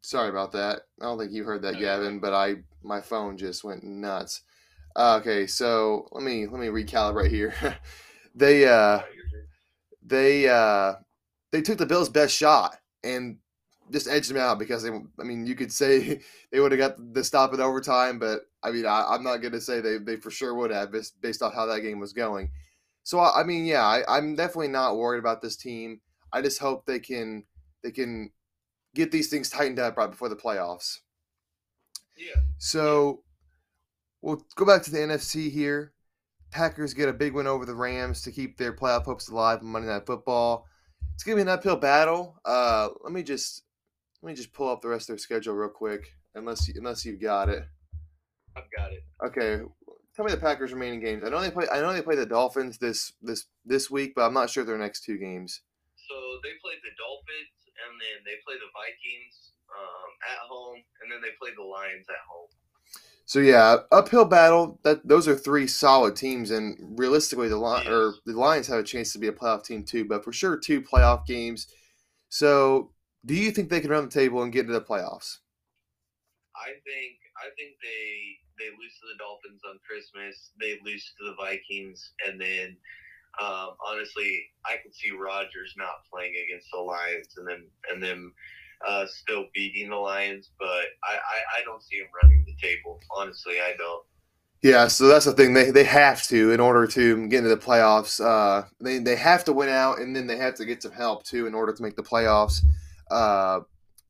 sorry 0.07 0.29
about 0.29 0.53
that. 0.53 0.83
I 1.01 1.05
don't 1.05 1.19
think 1.19 1.33
you 1.33 1.43
heard 1.43 1.61
that, 1.63 1.79
Gavin, 1.79 2.19
but 2.19 2.33
I 2.33 2.55
my 2.81 3.01
phone 3.01 3.37
just 3.37 3.63
went 3.63 3.83
nuts. 3.83 4.41
Uh, 4.95 5.17
okay, 5.19 5.45
so 5.45 6.07
let 6.11 6.23
me 6.23 6.47
let 6.47 6.59
me 6.59 6.67
recalibrate 6.67 7.29
here. 7.29 7.53
they 8.35 8.65
uh, 8.65 9.01
they 10.01 10.47
uh, 10.47 10.93
they 11.51 11.61
took 11.61 11.77
the 11.77 11.85
Bills' 11.85 12.09
best 12.09 12.35
shot, 12.35 12.77
and 13.03 13.37
just 13.91 14.07
edged 14.07 14.29
them 14.29 14.37
out 14.37 14.59
because 14.59 14.81
they. 14.81 14.89
I 14.89 15.23
mean, 15.23 15.45
you 15.45 15.55
could 15.55 15.73
say 15.73 16.21
they 16.51 16.61
would 16.61 16.71
have 16.71 16.79
got 16.79 17.13
the 17.13 17.23
stop 17.23 17.53
in 17.53 17.59
overtime, 17.59 18.17
but 18.17 18.41
I 18.63 18.71
mean, 18.71 18.85
I, 18.85 19.13
am 19.13 19.23
not 19.23 19.37
going 19.37 19.53
to 19.53 19.61
say 19.61 19.81
they, 19.81 19.97
they 19.97 20.15
for 20.15 20.31
sure 20.31 20.55
would 20.55 20.71
have 20.71 20.91
based, 20.91 21.21
based 21.21 21.41
off 21.41 21.53
how 21.53 21.65
that 21.67 21.81
game 21.81 21.99
was 21.99 22.13
going. 22.13 22.49
So 23.03 23.19
I, 23.19 23.41
I 23.41 23.43
mean, 23.43 23.65
yeah, 23.65 23.85
I, 23.85 24.17
am 24.17 24.35
definitely 24.35 24.69
not 24.69 24.97
worried 24.97 25.19
about 25.19 25.41
this 25.41 25.55
team. 25.55 26.01
I 26.33 26.41
just 26.41 26.59
hope 26.59 26.85
they 26.85 26.99
can 26.99 27.43
they 27.83 27.91
can 27.91 28.31
get 28.97 29.11
these 29.11 29.29
things 29.29 29.49
tightened 29.49 29.79
up 29.79 29.95
right 29.95 30.09
before 30.09 30.27
the 30.27 30.35
playoffs. 30.35 30.99
Yeah. 32.17 32.41
So 32.57 33.21
we'll 34.21 34.43
go 34.55 34.65
back 34.65 34.81
to 34.83 34.91
the 34.91 34.97
NFC 34.97 35.51
here. 35.51 35.93
Packers 36.49 36.93
get 36.93 37.07
a 37.07 37.13
big 37.13 37.33
win 37.33 37.45
over 37.45 37.65
the 37.65 37.75
Rams 37.75 38.21
to 38.23 38.31
keep 38.31 38.57
their 38.57 38.73
playoff 38.73 39.03
hopes 39.03 39.29
alive 39.29 39.59
on 39.59 39.67
Monday 39.67 39.89
Night 39.89 40.07
Football. 40.07 40.65
It's 41.13 41.23
gonna 41.23 41.35
be 41.35 41.41
an 41.43 41.49
uphill 41.49 41.75
battle. 41.75 42.39
Uh, 42.43 42.89
let 43.03 43.13
me 43.13 43.21
just 43.21 43.63
let 44.21 44.29
me 44.29 44.35
just 44.35 44.53
pull 44.53 44.69
up 44.69 44.81
the 44.81 44.87
rest 44.87 45.09
of 45.09 45.13
their 45.13 45.19
schedule 45.19 45.53
real 45.53 45.69
quick, 45.69 46.13
unless 46.35 46.67
you, 46.67 46.73
unless 46.77 47.05
you've 47.05 47.21
got 47.21 47.49
it. 47.49 47.63
I've 48.55 48.71
got 48.75 48.91
it. 48.91 49.03
Okay, 49.25 49.63
tell 50.15 50.25
me 50.25 50.31
the 50.31 50.37
Packers' 50.37 50.73
remaining 50.73 50.99
games. 50.99 51.23
I 51.23 51.29
know 51.29 51.41
they 51.41 51.51
play. 51.51 51.67
I 51.71 51.81
know 51.81 51.93
they 51.93 52.01
play 52.01 52.15
the 52.15 52.25
Dolphins 52.25 52.77
this 52.77 53.13
this 53.21 53.45
this 53.65 53.91
week, 53.91 54.13
but 54.15 54.25
I'm 54.25 54.33
not 54.33 54.49
sure 54.49 54.63
their 54.63 54.77
next 54.77 55.03
two 55.03 55.17
games. 55.17 55.61
So 56.09 56.15
they 56.41 56.55
play 56.61 56.73
the 56.81 56.93
Dolphins, 56.97 57.66
and 57.83 57.91
then 58.01 58.17
they 58.25 58.37
play 58.45 58.55
the 58.55 58.71
Vikings 58.73 59.53
um, 59.69 60.09
at 60.33 60.39
home, 60.47 60.81
and 61.01 61.11
then 61.11 61.21
they 61.21 61.35
play 61.39 61.51
the 61.55 61.63
Lions 61.63 62.07
at 62.09 62.23
home. 62.27 62.49
So 63.27 63.39
yeah, 63.39 63.83
uphill 63.91 64.25
battle. 64.25 64.79
That 64.83 65.05
those 65.07 65.27
are 65.27 65.35
three 65.35 65.67
solid 65.67 66.15
teams, 66.15 66.51
and 66.51 66.97
realistically, 66.97 67.49
the 67.49 67.57
Lions 67.57 67.89
or 67.89 68.13
the 68.25 68.39
Lions 68.39 68.67
have 68.67 68.79
a 68.79 68.83
chance 68.83 69.11
to 69.13 69.19
be 69.19 69.27
a 69.27 69.33
playoff 69.33 69.63
team 69.63 69.83
too. 69.83 70.05
But 70.05 70.23
for 70.23 70.31
sure, 70.31 70.57
two 70.57 70.81
playoff 70.81 71.25
games. 71.25 71.67
So 72.29 72.91
do 73.25 73.35
you 73.35 73.51
think 73.51 73.69
they 73.69 73.81
can 73.81 73.91
run 73.91 74.05
the 74.05 74.11
table 74.11 74.43
and 74.43 74.53
get 74.53 74.61
into 74.61 74.73
the 74.73 74.81
playoffs? 74.81 75.39
I 76.55 76.71
think 76.87 77.19
I 77.35 77.51
think 77.59 77.75
they 77.83 78.39
they 78.57 78.71
lose 78.79 78.95
to 79.03 79.07
the 79.11 79.19
Dolphins 79.19 79.61
on 79.69 79.77
Christmas. 79.85 80.51
They 80.59 80.79
lose 80.83 81.13
to 81.19 81.25
the 81.25 81.35
Vikings, 81.35 82.13
and 82.25 82.39
then 82.39 82.77
um, 83.39 83.69
honestly, 83.85 84.45
I 84.65 84.77
could 84.81 84.95
see 84.95 85.11
Rodgers 85.11 85.73
not 85.77 86.03
playing 86.11 86.33
against 86.45 86.67
the 86.71 86.79
Lions, 86.79 87.35
and 87.37 87.47
then 87.47 87.63
and 87.91 88.01
then 88.01 88.31
uh, 88.85 89.05
still 89.07 89.45
beating 89.53 89.89
the 89.89 89.95
Lions. 89.95 90.49
But 90.59 90.85
I, 91.03 91.15
I 91.15 91.59
I 91.59 91.63
don't 91.65 91.83
see 91.83 91.97
him 91.97 92.07
running 92.23 92.45
the 92.45 92.55
table. 92.61 92.99
Honestly, 93.15 93.59
I 93.59 93.73
don't. 93.77 94.03
Yeah, 94.63 94.87
so 94.87 95.07
that's 95.07 95.25
the 95.25 95.33
thing. 95.33 95.53
They 95.53 95.69
they 95.69 95.83
have 95.83 96.23
to 96.23 96.51
in 96.51 96.59
order 96.59 96.87
to 96.87 97.27
get 97.27 97.39
into 97.39 97.49
the 97.49 97.57
playoffs. 97.57 98.19
Uh, 98.19 98.67
they 98.81 98.97
they 98.97 99.15
have 99.15 99.43
to 99.45 99.53
win 99.53 99.69
out, 99.69 99.99
and 99.99 100.15
then 100.15 100.25
they 100.25 100.37
have 100.37 100.55
to 100.55 100.65
get 100.65 100.81
some 100.81 100.91
help 100.91 101.23
too 101.23 101.45
in 101.45 101.53
order 101.53 101.73
to 101.73 101.83
make 101.83 101.95
the 101.95 102.03
playoffs. 102.03 102.63
Uh, 103.11 103.59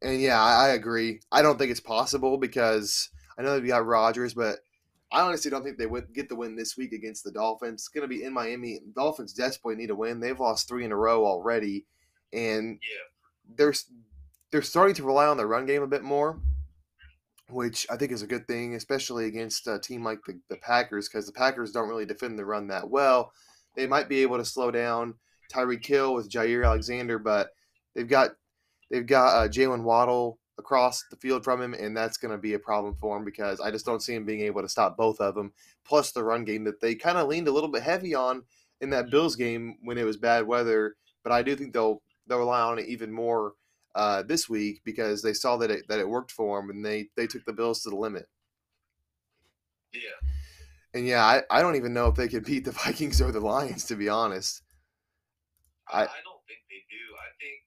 and 0.02 0.22
yeah, 0.22 0.42
I, 0.42 0.68
I, 0.68 0.70
agree. 0.70 1.20
I 1.32 1.42
don't 1.42 1.58
think 1.58 1.72
it's 1.72 1.80
possible 1.80 2.38
because 2.38 3.10
I 3.38 3.42
know 3.42 3.60
they've 3.60 3.68
got 3.68 3.86
Rodgers, 3.86 4.34
but 4.34 4.60
I 5.12 5.22
honestly 5.22 5.50
don't 5.50 5.64
think 5.64 5.78
they 5.78 5.86
would 5.86 6.14
get 6.14 6.28
the 6.30 6.36
win 6.36 6.56
this 6.56 6.76
week 6.76 6.92
against 6.92 7.24
the 7.24 7.32
Dolphins. 7.32 7.82
It's 7.82 7.88
going 7.88 8.02
to 8.02 8.08
be 8.08 8.24
in 8.24 8.34
Miami. 8.34 8.80
Dolphins 8.96 9.34
desperately 9.34 9.76
need 9.82 9.90
a 9.90 9.96
win. 9.96 10.20
They've 10.20 10.40
lost 10.40 10.68
three 10.68 10.84
in 10.84 10.92
a 10.92 10.98
row 10.98 11.26
already, 11.26 11.86
and 12.34 12.80
yeah. 12.82 13.56
they're 13.56 13.74
they're 14.52 14.62
starting 14.62 14.96
to 14.96 15.04
rely 15.04 15.28
on 15.28 15.38
the 15.38 15.46
run 15.46 15.66
game 15.66 15.84
a 15.84 15.88
bit 15.88 16.04
more, 16.04 16.40
which 17.50 17.86
I 17.90 17.98
think 17.98 18.12
is 18.12 18.22
a 18.22 18.28
good 18.28 18.48
thing, 18.48 18.76
especially 18.76 19.26
against 19.26 19.68
a 19.68 19.80
team 19.80 20.04
like 20.04 20.20
the, 20.26 20.40
the 20.50 20.58
Packers, 20.58 21.08
because 21.08 21.26
the 21.26 21.34
Packers 21.34 21.72
don't 21.72 21.90
really 21.90 22.06
defend 22.06 22.38
the 22.38 22.46
run 22.46 22.68
that 22.68 22.90
well. 22.90 23.32
They 23.76 23.88
might 23.88 24.10
be 24.10 24.22
able 24.22 24.38
to 24.38 24.46
slow 24.46 24.72
down 24.72 25.16
Tyreek 25.54 25.86
Hill 25.86 26.14
with 26.14 26.30
Jaire 26.30 26.66
Alexander, 26.66 27.20
but 27.20 27.52
they've 27.96 28.08
got 28.08 28.32
They've 28.90 29.06
got 29.06 29.36
uh, 29.36 29.48
Jaylen 29.50 29.84
Waddle 29.84 30.40
across 30.58 31.04
the 31.10 31.16
field 31.18 31.44
from 31.44 31.62
him, 31.62 31.74
and 31.74 31.96
that's 31.96 32.18
going 32.18 32.32
to 32.32 32.38
be 32.38 32.54
a 32.54 32.60
problem 32.60 32.96
for 33.00 33.18
him 33.18 33.24
because 33.24 33.60
I 33.60 33.72
just 33.72 33.86
don't 33.86 34.02
see 34.02 34.16
him 34.16 34.26
being 34.26 34.42
able 34.42 34.62
to 34.62 34.70
stop 34.70 34.98
both 34.98 35.20
of 35.22 35.36
them. 35.36 35.54
Plus 35.86 36.12
the 36.12 36.24
run 36.24 36.46
game 36.46 36.64
that 36.66 36.80
they 36.82 36.96
kind 36.96 37.18
of 37.18 37.28
leaned 37.28 37.48
a 37.48 37.52
little 37.52 37.70
bit 37.70 37.84
heavy 37.84 38.16
on 38.16 38.44
in 38.82 38.90
that 38.92 39.10
Bills 39.10 39.36
game 39.36 39.78
when 39.84 39.98
it 39.98 40.04
was 40.04 40.18
bad 40.18 40.46
weather, 40.48 40.96
but 41.24 41.32
I 41.32 41.42
do 41.44 41.56
think 41.56 41.74
they'll 41.74 42.02
they'll 42.28 42.40
rely 42.40 42.62
on 42.62 42.80
it 42.80 42.88
even 42.88 43.12
more 43.12 43.54
uh, 43.96 44.22
this 44.24 44.48
week 44.50 44.82
because 44.84 45.22
they 45.22 45.34
saw 45.34 45.58
that 45.58 45.72
it 45.72 45.88
that 45.88 46.00
it 46.00 46.08
worked 46.10 46.32
for 46.32 46.60
them 46.60 46.70
and 46.70 46.86
they 46.86 47.10
they 47.16 47.28
took 47.28 47.46
the 47.46 47.54
Bills 47.54 47.82
to 47.84 47.90
the 47.90 47.96
limit. 47.96 48.28
Yeah. 49.94 50.02
And 50.94 51.08
yeah, 51.08 51.24
I, 51.26 51.44
I 51.52 51.62
don't 51.62 51.76
even 51.76 51.94
know 51.94 52.08
if 52.08 52.16
they 52.16 52.28
could 52.28 52.46
beat 52.46 52.66
the 52.66 52.72
Vikings 52.84 53.22
or 53.22 53.32
the 53.32 53.40
Lions 53.40 53.86
to 53.86 53.96
be 53.96 54.10
honest. 54.10 54.64
I, 55.88 56.04
I- 56.04 56.22
don't 56.24 56.44
think 56.48 56.60
they 56.70 56.84
do. 56.90 57.04
I 57.16 57.30
think 57.40 57.58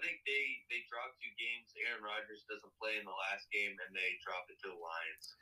I 0.00 0.06
think 0.06 0.24
they 0.24 0.64
they 0.72 0.80
drop 0.88 1.12
two 1.20 1.28
games. 1.36 1.68
Aaron 1.88 2.02
Rodgers 2.02 2.44
doesn't 2.48 2.72
play 2.80 2.96
in 2.98 3.04
the 3.04 3.12
last 3.12 3.44
game, 3.52 3.76
and 3.86 3.92
they 3.94 4.16
drop 4.24 4.48
it 4.48 4.56
to 4.64 4.68
the 4.68 4.80
Lions. 4.80 5.36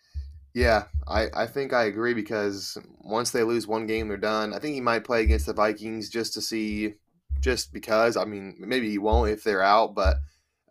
Yeah, 0.54 0.84
I, 1.06 1.44
I 1.44 1.46
think 1.46 1.72
I 1.72 1.84
agree 1.84 2.14
because 2.14 2.76
once 2.98 3.30
they 3.30 3.44
lose 3.44 3.66
one 3.66 3.86
game, 3.86 4.08
they're 4.08 4.16
done. 4.16 4.52
I 4.54 4.58
think 4.58 4.74
he 4.74 4.80
might 4.80 5.04
play 5.04 5.22
against 5.22 5.46
the 5.46 5.52
Vikings 5.52 6.08
just 6.08 6.34
to 6.34 6.40
see, 6.40 6.94
just 7.40 7.72
because. 7.72 8.16
I 8.16 8.24
mean, 8.24 8.56
maybe 8.58 8.90
he 8.90 8.98
won't 8.98 9.30
if 9.30 9.44
they're 9.44 9.62
out, 9.62 9.94
but 9.94 10.16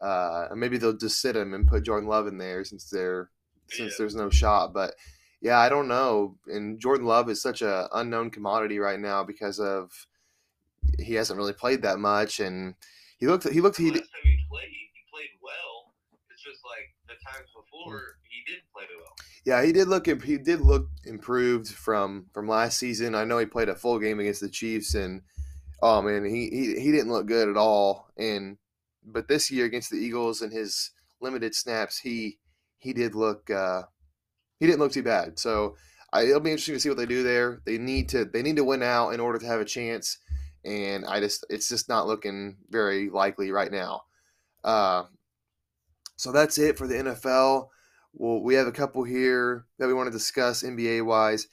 uh, 0.02 0.48
maybe 0.56 0.78
they'll 0.78 0.98
just 0.98 1.22
sit 1.22 1.36
him 1.38 1.54
and 1.54 1.68
put 1.68 1.84
Jordan 1.84 2.10
Love 2.10 2.28
in 2.28 2.38
there 2.38 2.66
since 2.66 2.90
they're 2.90 3.30
since 3.70 3.94
Yeah. 3.94 3.96
there's 4.00 4.16
no 4.16 4.30
shot. 4.30 4.74
But 4.74 4.96
yeah, 5.42 5.60
I 5.60 5.70
don't 5.70 5.88
know. 5.88 6.36
And 6.48 6.80
Jordan 6.80 7.06
Love 7.06 7.30
is 7.30 7.42
such 7.42 7.62
a 7.62 7.88
unknown 7.94 8.32
commodity 8.32 8.80
right 8.80 9.00
now 9.00 9.24
because 9.24 9.60
of 9.60 9.92
he 11.00 11.14
hasn't 11.14 11.38
really 11.38 11.54
played 11.54 11.84
that 11.84 12.00
much, 12.00 12.40
and 12.40 12.74
he 13.18 13.28
looked 13.28 13.50
he 13.50 13.62
looked 13.62 13.78
he 13.78 13.92
last 13.92 14.00
time 14.00 14.22
he 14.24 14.38
played, 14.50 14.70
he 14.70 15.02
played 15.12 15.34
well. 15.42 15.94
It's 16.32 16.44
just 16.44 16.60
like 16.64 16.94
the 17.08 17.16
times 17.26 17.50
before 17.56 18.18
he 18.30 18.52
didn't 18.52 18.66
play 18.74 18.84
well. 18.98 19.16
Yeah, 19.46 19.64
he 19.64 19.72
did 19.72 19.88
look 19.88 20.08
he 20.24 20.38
did 20.38 20.62
look 20.62 20.88
improved 21.06 21.70
from 21.70 22.28
from 22.34 22.48
last 22.48 22.78
season. 22.78 23.16
I 23.16 23.24
know 23.24 23.38
he 23.38 23.46
played 23.46 23.70
a 23.70 23.76
full 23.76 24.00
game 24.00 24.20
against 24.20 24.42
the 24.42 24.50
Chiefs, 24.50 24.94
and 24.94 25.22
oh 25.82 26.02
man, 26.02 26.26
he 26.26 26.50
he, 26.50 26.80
he 26.80 26.92
didn't 26.92 27.12
look 27.12 27.28
good 27.28 27.50
at 27.50 27.58
all. 27.58 28.10
And 28.18 28.58
but 29.04 29.28
this 29.28 29.50
year 29.50 29.66
against 29.66 29.90
the 29.90 29.98
Eagles 29.98 30.42
and 30.42 30.52
his 30.52 30.92
limited 31.22 31.56
snaps, 31.56 31.98
he 32.00 32.40
he 32.78 32.94
did 32.94 33.16
look 33.16 33.50
uh, 33.50 33.84
he 34.60 34.66
didn't 34.66 34.80
look 34.80 34.92
too 34.92 35.04
bad. 35.04 35.40
So 35.40 35.76
I, 36.14 36.24
it'll 36.24 36.40
be 36.40 36.52
interesting 36.52 36.76
to 36.76 36.80
see 36.80 36.90
what 36.90 36.98
they 36.98 37.06
do 37.06 37.24
there. 37.24 37.62
They 37.66 37.78
need 37.78 38.10
to 38.10 38.26
they 38.26 38.42
need 38.42 38.58
to 38.58 38.64
win 38.64 38.84
out 38.84 39.10
in 39.12 39.20
order 39.20 39.40
to 39.40 39.48
have 39.48 39.62
a 39.62 39.66
chance, 39.66 40.18
and 40.66 41.06
I 41.06 41.20
just 41.20 41.46
it's 41.50 41.70
just 41.70 41.90
not 41.90 42.08
looking 42.08 42.58
very 42.70 43.10
likely 43.10 43.52
right 43.52 43.72
now. 43.72 44.04
Uh, 44.64 45.04
so 46.18 46.32
that's 46.32 46.58
it 46.58 46.78
for 46.78 46.88
the 46.88 46.96
NFL. 46.96 47.70
Well, 48.14 48.42
we 48.42 48.56
have 48.56 48.68
a 48.68 48.72
couple 48.72 49.04
here 49.04 49.66
that 49.78 49.88
we 49.88 49.94
want 49.94 50.08
to 50.08 50.18
discuss 50.18 50.64
NBA 50.64 51.06
wise. 51.06 51.48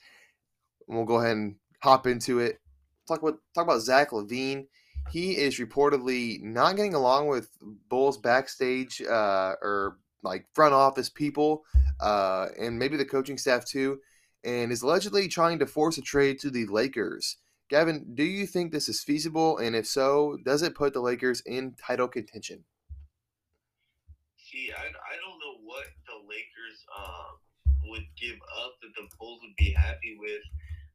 We'll 0.88 1.04
go 1.04 1.16
ahead 1.16 1.36
and 1.36 1.56
hop 1.82 2.06
into 2.06 2.40
it. 2.40 2.60
Talk 3.06 3.22
about 3.22 3.38
talk 3.54 3.64
about 3.64 3.82
Zach 3.82 4.10
LaVine. 4.10 4.66
He 5.10 5.32
is 5.32 5.60
reportedly 5.60 6.42
not 6.42 6.76
getting 6.76 6.94
along 6.94 7.28
with 7.28 7.50
Bulls 7.90 8.16
backstage 8.16 9.02
uh, 9.02 9.54
or 9.60 9.98
like 10.22 10.46
front 10.54 10.72
office 10.72 11.10
people, 11.10 11.64
uh, 12.00 12.46
and 12.58 12.78
maybe 12.78 12.96
the 12.96 13.04
coaching 13.04 13.36
staff 13.36 13.66
too, 13.66 14.00
and 14.42 14.72
is 14.72 14.80
allegedly 14.80 15.28
trying 15.28 15.58
to 15.58 15.66
force 15.66 15.98
a 15.98 16.02
trade 16.02 16.38
to 16.40 16.50
the 16.50 16.64
Lakers. 16.66 17.36
Gavin, 17.74 18.14
do 18.14 18.22
you 18.22 18.46
think 18.46 18.70
this 18.70 18.88
is 18.88 19.02
feasible? 19.02 19.58
And 19.58 19.74
if 19.74 19.84
so, 19.84 20.38
does 20.46 20.62
it 20.62 20.78
put 20.78 20.94
the 20.94 21.02
Lakers 21.02 21.42
in 21.42 21.74
title 21.74 22.06
contention? 22.06 22.62
See, 24.38 24.70
I, 24.70 24.86
I 24.94 25.14
don't 25.18 25.42
know 25.42 25.58
what 25.66 25.90
the 26.06 26.22
Lakers 26.22 26.78
um, 26.94 27.34
would 27.90 28.06
give 28.14 28.38
up 28.62 28.78
that 28.78 28.94
the 28.94 29.10
Bulls 29.18 29.42
would 29.42 29.58
be 29.58 29.74
happy 29.74 30.14
with. 30.22 30.38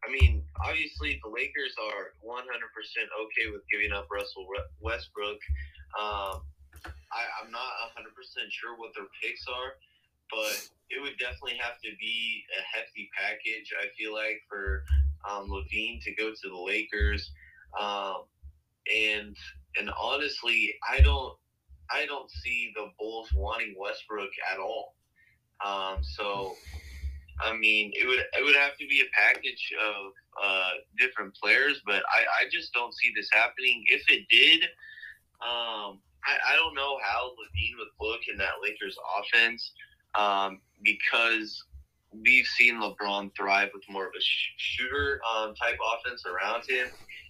I 0.08 0.10
mean, 0.10 0.42
obviously 0.63 1.20
the 1.20 1.28
Lakers 1.28 1.76
are 1.84 2.15
100% 2.24 2.48
okay 2.48 3.52
with 3.52 3.68
giving 3.68 3.92
up 3.92 4.08
Russell 4.08 4.48
Westbrook. 4.80 5.44
Um, 6.00 6.48
I, 7.12 7.28
I'm 7.44 7.52
not 7.52 7.76
100% 7.92 8.08
sure 8.56 8.80
what 8.80 8.96
their 8.96 9.12
picks 9.20 9.44
are, 9.52 9.76
but 10.32 10.56
it 10.88 11.04
would 11.04 11.20
definitely 11.20 11.60
have 11.60 11.76
to 11.84 11.92
be 12.00 12.48
a 12.56 12.62
hefty 12.72 13.12
package. 13.12 13.68
I 13.76 13.92
feel 14.00 14.15
like 14.15 14.39
for 14.48 14.88
um, 15.30 15.50
LaVine 15.50 16.02
to 16.04 16.14
go 16.16 16.32
to 16.32 16.50
the 16.50 16.58
Lakers, 16.58 17.32
um, 17.80 18.24
and 18.94 19.36
and 19.78 19.90
honestly, 20.00 20.74
I 20.88 21.02
don't 21.02 21.34
I 21.92 22.06
don't 22.06 22.30
see 22.30 22.72
the 22.76 22.92
Bulls 23.00 23.30
wanting 23.34 23.76
Westbrook 23.78 24.30
at 24.52 24.60
all. 24.60 24.96
Um, 25.66 26.04
so, 26.04 26.56
I 27.42 27.56
mean, 27.56 27.92
it 27.96 28.08
would 28.08 28.20
it 28.20 28.44
would 28.44 28.56
have 28.56 28.78
to 28.78 28.88
be 28.88 29.02
a 29.02 29.20
package 29.20 29.74
of 29.82 30.12
uh, 30.42 30.72
different 30.98 31.36
players, 31.36 31.82
but 31.86 32.04
I, 32.16 32.46
I 32.46 32.50
just 32.52 32.74
don't 32.74 32.94
see 32.94 33.12
this 33.16 33.30
happening. 33.32 33.84
If 33.88 34.04
it 34.10 34.26
did, 34.30 34.64
um, 35.42 36.00
I, 36.26 36.54
I 36.54 36.56
don't 36.56 36.76
know 36.76 36.98
how 37.04 37.32
LaVine 37.32 37.78
would 37.78 38.08
look 38.08 38.22
in 38.32 38.38
that 38.38 38.62
Lakers 38.64 38.98
offense 39.20 39.72
um, 40.16 40.62
because 40.84 41.64
we've 42.12 42.45
seen 42.45 42.82
LeBron 42.82 43.36
thrive 43.36 43.69
with 43.74 43.84
more 43.89 44.06
of 44.06 44.12
a 44.17 44.22
sh- 44.22 44.54
shooter 44.58 45.22
um, 45.36 45.54
type 45.56 45.78
offense 45.95 46.24
around 46.26 46.63
him, 46.67 46.88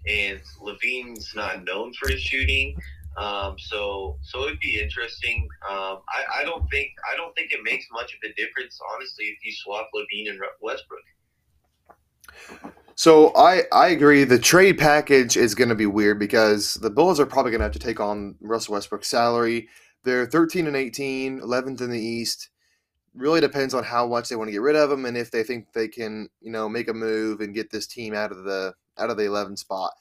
and 0.07 0.39
LaVine's 0.61 1.33
not 1.35 1.63
known 1.63 1.93
for 1.93 2.09
his 2.09 2.21
shooting. 2.21 2.75
Um, 3.17 3.55
so 3.57 4.17
so 4.21 4.45
it'd 4.45 4.59
be 4.59 4.79
interesting. 4.79 5.47
Um, 5.69 5.99
I, 6.07 6.41
I 6.41 6.43
don't 6.43 6.69
think 6.69 6.91
I 7.11 7.17
don't 7.17 7.33
think 7.35 7.51
it 7.51 7.59
makes 7.63 7.85
much 7.91 8.13
of 8.13 8.29
a 8.29 8.33
difference, 8.33 8.79
honestly, 8.93 9.25
if 9.25 9.43
you 9.43 9.51
swap 9.51 9.89
LaVine 9.93 10.29
and 10.29 10.39
Westbrook. 10.61 11.01
So 12.95 13.33
I 13.35 13.63
I 13.71 13.87
agree. 13.89 14.23
The 14.23 14.39
trade 14.39 14.77
package 14.77 15.35
is 15.35 15.55
going 15.55 15.69
to 15.69 15.75
be 15.75 15.85
weird 15.85 16.19
because 16.19 16.75
the 16.75 16.89
Bulls 16.89 17.19
are 17.19 17.25
probably 17.25 17.51
going 17.51 17.59
to 17.59 17.65
have 17.65 17.73
to 17.73 17.79
take 17.79 17.99
on 17.99 18.35
Russell 18.39 18.73
Westbrook's 18.73 19.09
salary. 19.09 19.67
They're 20.03 20.25
13 20.25 20.65
and 20.65 20.77
18, 20.77 21.41
11th 21.41 21.81
in 21.81 21.89
the 21.89 21.99
East. 21.99 22.49
Really 23.15 23.41
depends 23.41 23.73
on 23.73 23.83
how 23.83 24.07
much 24.07 24.29
they 24.29 24.35
want 24.35 24.47
to 24.49 24.51
get 24.51 24.61
rid 24.61 24.75
of 24.75 24.91
him 24.91 25.05
and 25.05 25.17
if 25.17 25.31
they 25.31 25.43
think 25.43 25.73
they 25.73 25.87
can, 25.87 26.29
you 26.41 26.51
know, 26.51 26.69
make 26.69 26.87
a 26.87 26.93
move 26.93 27.41
and 27.41 27.53
get 27.53 27.71
this 27.71 27.87
team 27.87 28.13
out 28.13 28.31
of 28.31 28.43
the 28.43 28.73
out 28.97 29.09
of 29.09 29.17
the 29.17 29.25
11 29.25 29.57
spot. 29.57 29.91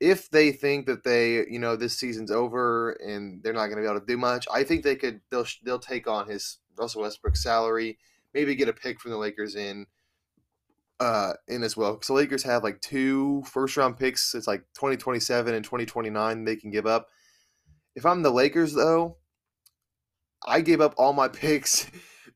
If 0.00 0.30
they 0.30 0.50
think 0.50 0.86
that 0.86 1.04
they, 1.04 1.46
you 1.46 1.58
know, 1.58 1.76
this 1.76 1.98
season's 1.98 2.30
over 2.30 2.92
and 2.92 3.42
they're 3.42 3.52
not 3.52 3.66
going 3.66 3.76
to 3.76 3.82
be 3.82 3.88
able 3.88 4.00
to 4.00 4.06
do 4.06 4.16
much, 4.16 4.46
I 4.52 4.64
think 4.64 4.82
they 4.82 4.96
could 4.96 5.20
they'll 5.30 5.46
they'll 5.62 5.78
take 5.78 6.06
on 6.06 6.28
his 6.28 6.58
Russell 6.76 7.02
Westbrook 7.02 7.36
salary, 7.36 7.98
maybe 8.34 8.54
get 8.54 8.68
a 8.68 8.72
pick 8.72 9.00
from 9.00 9.10
the 9.10 9.18
Lakers 9.18 9.54
in 9.54 9.86
uh, 11.00 11.32
in 11.48 11.62
as 11.62 11.76
well. 11.76 12.00
So 12.02 12.14
Lakers 12.14 12.42
have 12.42 12.62
like 12.62 12.80
two 12.80 13.42
first 13.46 13.76
round 13.76 13.98
picks. 13.98 14.34
It's 14.34 14.46
like 14.46 14.60
2027 14.74 15.54
and 15.54 15.64
2029 15.64 16.44
they 16.44 16.56
can 16.56 16.70
give 16.70 16.86
up. 16.86 17.08
If 17.96 18.06
I'm 18.06 18.22
the 18.22 18.30
Lakers 18.30 18.74
though, 18.74 19.16
I 20.46 20.60
gave 20.60 20.80
up 20.80 20.94
all 20.96 21.12
my 21.12 21.28
picks 21.28 21.90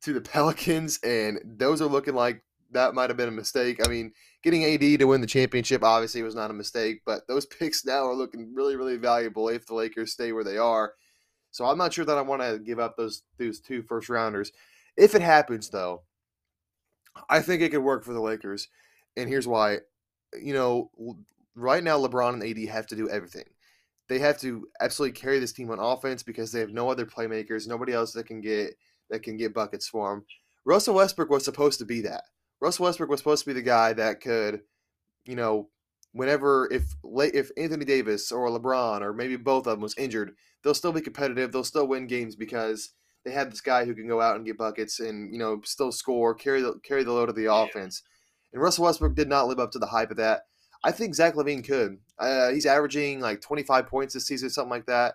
to 0.04 0.12
the 0.12 0.20
Pelicans 0.20 0.98
and 1.02 1.40
those 1.44 1.80
are 1.80 1.86
looking 1.86 2.14
like 2.14 2.42
that 2.72 2.94
might 2.94 3.08
have 3.08 3.16
been 3.16 3.28
a 3.28 3.32
mistake. 3.32 3.80
I 3.84 3.88
mean, 3.88 4.12
getting 4.42 4.64
AD 4.64 4.98
to 4.98 5.04
win 5.04 5.20
the 5.20 5.26
championship 5.26 5.82
obviously 5.82 6.22
was 6.22 6.34
not 6.34 6.50
a 6.50 6.54
mistake, 6.54 7.02
but 7.06 7.22
those 7.28 7.46
picks 7.46 7.84
now 7.84 8.06
are 8.06 8.14
looking 8.14 8.52
really 8.54 8.76
really 8.76 8.96
valuable 8.96 9.48
if 9.48 9.66
the 9.66 9.74
Lakers 9.74 10.12
stay 10.12 10.32
where 10.32 10.44
they 10.44 10.58
are. 10.58 10.92
So 11.50 11.64
I'm 11.64 11.78
not 11.78 11.92
sure 11.92 12.04
that 12.04 12.18
I 12.18 12.22
want 12.22 12.42
to 12.42 12.58
give 12.58 12.78
up 12.78 12.96
those 12.96 13.22
those 13.38 13.60
two 13.60 13.82
first 13.82 14.08
rounders. 14.08 14.52
If 14.96 15.14
it 15.14 15.22
happens 15.22 15.70
though, 15.70 16.02
I 17.28 17.40
think 17.40 17.62
it 17.62 17.70
could 17.70 17.82
work 17.82 18.04
for 18.04 18.12
the 18.12 18.20
Lakers, 18.20 18.68
and 19.16 19.28
here's 19.28 19.48
why. 19.48 19.78
You 20.38 20.52
know, 20.52 20.90
right 21.54 21.82
now 21.82 21.98
LeBron 21.98 22.34
and 22.34 22.42
AD 22.42 22.68
have 22.68 22.88
to 22.88 22.96
do 22.96 23.08
everything. 23.08 23.44
They 24.08 24.18
have 24.18 24.38
to 24.40 24.66
absolutely 24.80 25.18
carry 25.18 25.38
this 25.38 25.52
team 25.52 25.70
on 25.70 25.78
offense 25.78 26.22
because 26.22 26.52
they 26.52 26.60
have 26.60 26.70
no 26.70 26.90
other 26.90 27.06
playmakers, 27.06 27.66
nobody 27.66 27.92
else 27.92 28.12
that 28.12 28.26
can 28.26 28.40
get 28.40 28.74
that 29.10 29.22
can 29.22 29.36
get 29.36 29.54
buckets 29.54 29.88
for 29.88 30.12
him. 30.12 30.24
Russell 30.64 30.94
Westbrook 30.94 31.30
was 31.30 31.44
supposed 31.44 31.78
to 31.78 31.84
be 31.84 32.00
that. 32.02 32.24
Russell 32.60 32.84
Westbrook 32.84 33.10
was 33.10 33.20
supposed 33.20 33.44
to 33.44 33.50
be 33.50 33.54
the 33.54 33.62
guy 33.62 33.92
that 33.92 34.20
could, 34.20 34.62
you 35.26 35.36
know, 35.36 35.68
whenever 36.12 36.68
if 36.72 36.94
if 37.14 37.50
Anthony 37.56 37.84
Davis 37.84 38.32
or 38.32 38.48
LeBron 38.48 39.02
or 39.02 39.12
maybe 39.12 39.36
both 39.36 39.66
of 39.66 39.72
them 39.72 39.80
was 39.80 39.96
injured, 39.98 40.32
they'll 40.62 40.74
still 40.74 40.92
be 40.92 41.00
competitive. 41.00 41.52
They'll 41.52 41.64
still 41.64 41.86
win 41.86 42.06
games 42.06 42.36
because 42.36 42.90
they 43.24 43.32
have 43.32 43.50
this 43.50 43.60
guy 43.60 43.84
who 43.84 43.94
can 43.94 44.06
go 44.06 44.20
out 44.20 44.36
and 44.36 44.46
get 44.46 44.58
buckets 44.58 45.00
and 45.00 45.32
you 45.32 45.38
know 45.38 45.60
still 45.64 45.92
score, 45.92 46.34
carry 46.34 46.62
the 46.62 46.78
carry 46.84 47.04
the 47.04 47.12
load 47.12 47.28
of 47.28 47.36
the 47.36 47.52
offense. 47.52 48.02
And 48.52 48.62
Russell 48.62 48.84
Westbrook 48.84 49.14
did 49.14 49.28
not 49.28 49.48
live 49.48 49.58
up 49.58 49.72
to 49.72 49.78
the 49.78 49.86
hype 49.86 50.10
of 50.10 50.16
that. 50.18 50.42
I 50.84 50.92
think 50.92 51.14
Zach 51.14 51.34
LaVine 51.34 51.66
could. 51.66 51.98
Uh, 52.18 52.50
he's 52.50 52.66
averaging 52.66 53.20
like 53.20 53.40
25 53.40 53.86
points 53.86 54.14
this 54.14 54.26
season, 54.26 54.50
something 54.50 54.70
like 54.70 54.86
that. 54.86 55.14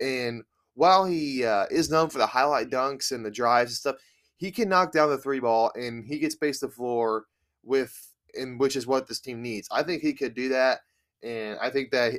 And 0.00 0.42
while 0.74 1.04
he 1.04 1.44
uh, 1.44 1.66
is 1.70 1.90
known 1.90 2.10
for 2.10 2.18
the 2.18 2.26
highlight 2.26 2.70
dunks 2.70 3.12
and 3.12 3.24
the 3.24 3.30
drives 3.30 3.72
and 3.72 3.76
stuff, 3.76 3.96
he 4.36 4.50
can 4.50 4.68
knock 4.68 4.92
down 4.92 5.10
the 5.10 5.18
three 5.18 5.40
ball 5.40 5.70
and 5.74 6.04
he 6.06 6.18
can 6.18 6.30
space 6.30 6.60
the 6.60 6.68
floor 6.68 7.26
with, 7.62 7.94
and 8.34 8.58
which 8.58 8.76
is 8.76 8.86
what 8.86 9.06
this 9.06 9.20
team 9.20 9.42
needs. 9.42 9.68
I 9.70 9.82
think 9.82 10.02
he 10.02 10.14
could 10.14 10.34
do 10.34 10.48
that, 10.50 10.80
and 11.22 11.58
I 11.60 11.70
think 11.70 11.90
that 11.90 12.14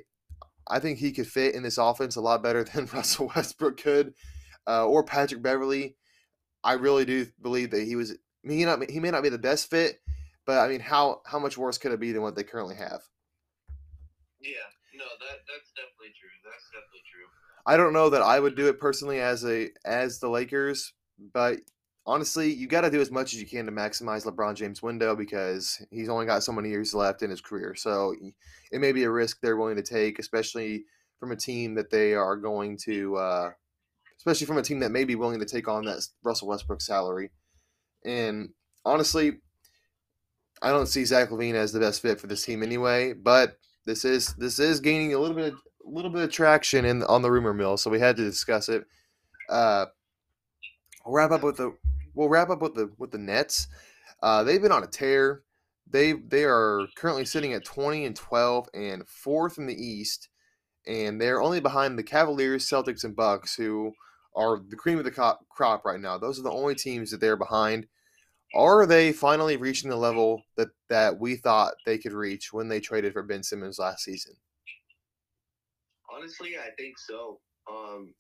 I 0.68 0.80
think 0.80 1.00
he 1.00 1.12
could 1.12 1.28
fit 1.28 1.56
in 1.56 1.64
this 1.64 1.78
offense 1.78 2.16
a 2.16 2.22
lot 2.22 2.44
better 2.44 2.64
than 2.76 2.88
Russell 2.94 3.32
Westbrook 3.36 3.78
could, 3.82 4.14
uh, 4.68 4.86
or 4.86 5.04
Patrick 5.04 5.42
Beverley. 5.42 5.96
I 6.64 6.74
really 6.74 7.06
do 7.06 7.26
believe 7.42 7.72
that 7.72 7.84
he 7.84 7.96
was. 7.96 8.12
I 8.12 8.48
mean, 8.48 8.58
he 8.60 8.66
not 8.66 8.90
he 8.90 9.00
may 9.00 9.12
not 9.12 9.24
be 9.24 9.30
the 9.30 9.38
best 9.38 9.70
fit, 9.70 10.00
but 10.46 10.60
I 10.60 10.68
mean, 10.68 10.80
how 10.80 11.22
how 11.26 11.40
much 11.40 11.58
worse 11.58 11.78
could 11.78 11.92
it 11.92 12.00
be 12.00 12.12
than 12.12 12.22
what 12.22 12.36
they 12.36 12.44
currently 12.44 12.76
have? 12.76 13.02
Yeah, 14.40 14.70
no, 14.94 15.06
that 15.06 15.42
that's 15.50 15.72
definitely 15.74 16.14
true. 16.14 16.34
That's 16.46 16.70
definitely 16.70 17.06
true. 17.10 17.30
I 17.66 17.78
don't 17.78 17.94
know 17.94 18.10
that 18.10 18.22
I 18.22 18.40
would 18.40 18.56
do 18.56 18.68
it 18.68 18.80
personally 18.80 19.20
as 19.20 19.46
a 19.46 19.70
as 19.86 20.20
the 20.20 20.30
Lakers, 20.30 20.94
but 21.34 21.60
honestly, 22.06 22.52
you 22.52 22.68
got 22.68 22.82
to 22.82 22.90
do 22.90 23.02
as 23.02 23.12
much 23.12 23.34
as 23.34 23.40
you 23.40 23.48
can 23.48 23.66
to 23.66 23.72
maximize 23.72 24.26
LeBron 24.26 24.56
James' 24.56 24.82
window 24.82 25.16
because 25.16 25.84
he's 25.92 26.10
only 26.10 26.26
got 26.26 26.44
so 26.44 26.52
many 26.52 26.70
years 26.70 26.94
left 26.94 27.22
in 27.22 27.30
his 27.30 27.42
career. 27.42 27.76
So 27.76 28.16
it 28.72 28.82
may 28.82 28.92
be 28.92 29.04
a 29.04 29.12
risk 29.12 29.40
they're 29.42 29.58
willing 29.58 29.76
to 29.76 29.84
take, 29.84 30.20
especially 30.20 30.86
from 31.20 31.32
a 31.32 31.36
team 31.36 31.76
that 31.76 31.92
they 31.92 32.14
are 32.14 32.36
going 32.36 32.78
to, 32.86 33.16
uh, 33.16 33.52
especially 34.18 34.48
from 34.48 34.58
a 34.58 34.64
team 34.64 34.80
that 34.80 34.92
may 34.92 35.04
be 35.04 35.16
willing 35.16 35.40
to 35.40 35.46
take 35.46 35.68
on 35.68 35.86
that 35.86 36.06
Russell 36.24 36.48
Westbrook 36.48 36.82
salary. 36.82 37.30
And 38.04 38.50
honestly, 38.84 39.34
I 40.62 40.70
don't 40.70 40.88
see 40.88 41.06
Zach 41.06 41.30
LaVine 41.30 41.54
as 41.54 41.72
the 41.72 41.80
best 41.80 42.02
fit 42.02 42.20
for 42.20 42.28
this 42.28 42.44
team 42.44 42.64
anyway. 42.64 43.14
But 43.14 43.58
this 43.86 44.06
is 44.06 44.34
this 44.36 44.60
is 44.60 44.80
gaining 44.80 45.14
a 45.14 45.20
little 45.20 45.36
bit 45.36 45.54
of, 45.54 45.60
a 45.86 45.90
little 45.90 46.12
bit 46.12 46.24
of 46.24 46.32
traction 46.32 46.86
in 46.86 47.04
on 47.04 47.22
the 47.22 47.32
rumor 47.32 47.54
mill, 47.54 47.78
so 47.78 47.90
we 47.90 48.00
had 48.00 48.18
to 48.18 48.24
discuss 48.24 48.70
it. 48.70 48.86
Uh, 49.50 49.86
we'll 51.06 51.16
wrap 51.16 51.32
up 51.32 51.44
with 51.44 51.58
the 51.58 51.76
we'll 52.14 52.30
wrap 52.30 52.50
up 52.50 52.62
with 52.62 52.76
the 52.76 52.92
with 52.98 53.12
the 53.12 53.18
Nets. 53.18 53.68
Uh, 54.22 54.44
they've 54.44 54.62
been 54.62 54.72
on 54.72 54.84
a 54.84 54.88
tear. 54.88 55.42
They 55.90 56.14
they 56.14 56.44
are 56.44 56.88
currently 56.96 57.26
sitting 57.26 57.54
at 57.54 57.66
twenty 57.66 58.06
and 58.06 58.16
twelve 58.16 58.70
and 58.74 59.08
fourth 59.08 59.58
in 59.58 59.68
the 59.68 59.76
East, 59.76 60.30
and 60.88 61.20
they're 61.20 61.42
only 61.42 61.60
behind 61.60 61.98
the 61.98 62.04
Cavaliers, 62.04 62.68
Celtics, 62.68 63.04
and 63.04 63.16
Bucks, 63.16 63.56
who 63.56 63.94
are 64.36 64.62
the 64.70 64.76
cream 64.76 64.98
of 64.98 65.06
the 65.06 65.36
crop 65.50 65.86
right 65.86 66.00
now. 66.00 66.18
Those 66.18 66.40
are 66.40 66.44
the 66.44 66.52
only 66.52 66.76
teams 66.76 67.12
that 67.12 67.20
they're 67.20 67.36
behind. 67.36 67.88
Are 68.54 68.86
they 68.86 69.12
finally 69.12 69.58
reaching 69.58 69.90
the 69.90 69.96
level 69.96 70.44
that 70.56 70.70
that 70.90 71.20
we 71.20 71.36
thought 71.36 71.74
they 71.86 71.98
could 71.98 72.14
reach 72.14 72.54
when 72.54 72.68
they 72.68 72.80
traded 72.80 73.14
for 73.14 73.24
Ben 73.24 73.44
Simmons 73.44 73.80
last 73.80 74.04
season? 74.04 74.36
Honestly, 76.22 76.52
I 76.58 76.70
think 76.78 77.00
so. 77.00 77.40
Um, 77.68 78.14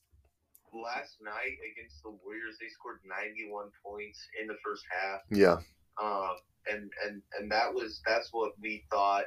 last 0.74 1.18
night 1.22 1.58
against 1.72 2.02
the 2.04 2.10
Warriors, 2.10 2.58
they 2.60 2.68
scored 2.70 3.00
91 3.06 3.68
points 3.86 4.20
in 4.42 4.48
the 4.48 4.56
first 4.66 4.84
half. 4.90 5.22
Yeah. 5.30 5.58
Um, 6.02 6.38
and 6.72 6.92
and 7.06 7.22
and 7.38 7.52
that 7.52 7.74
was 7.74 8.02
that's 8.06 8.30
what 8.32 8.54
we 8.60 8.84
thought 8.90 9.26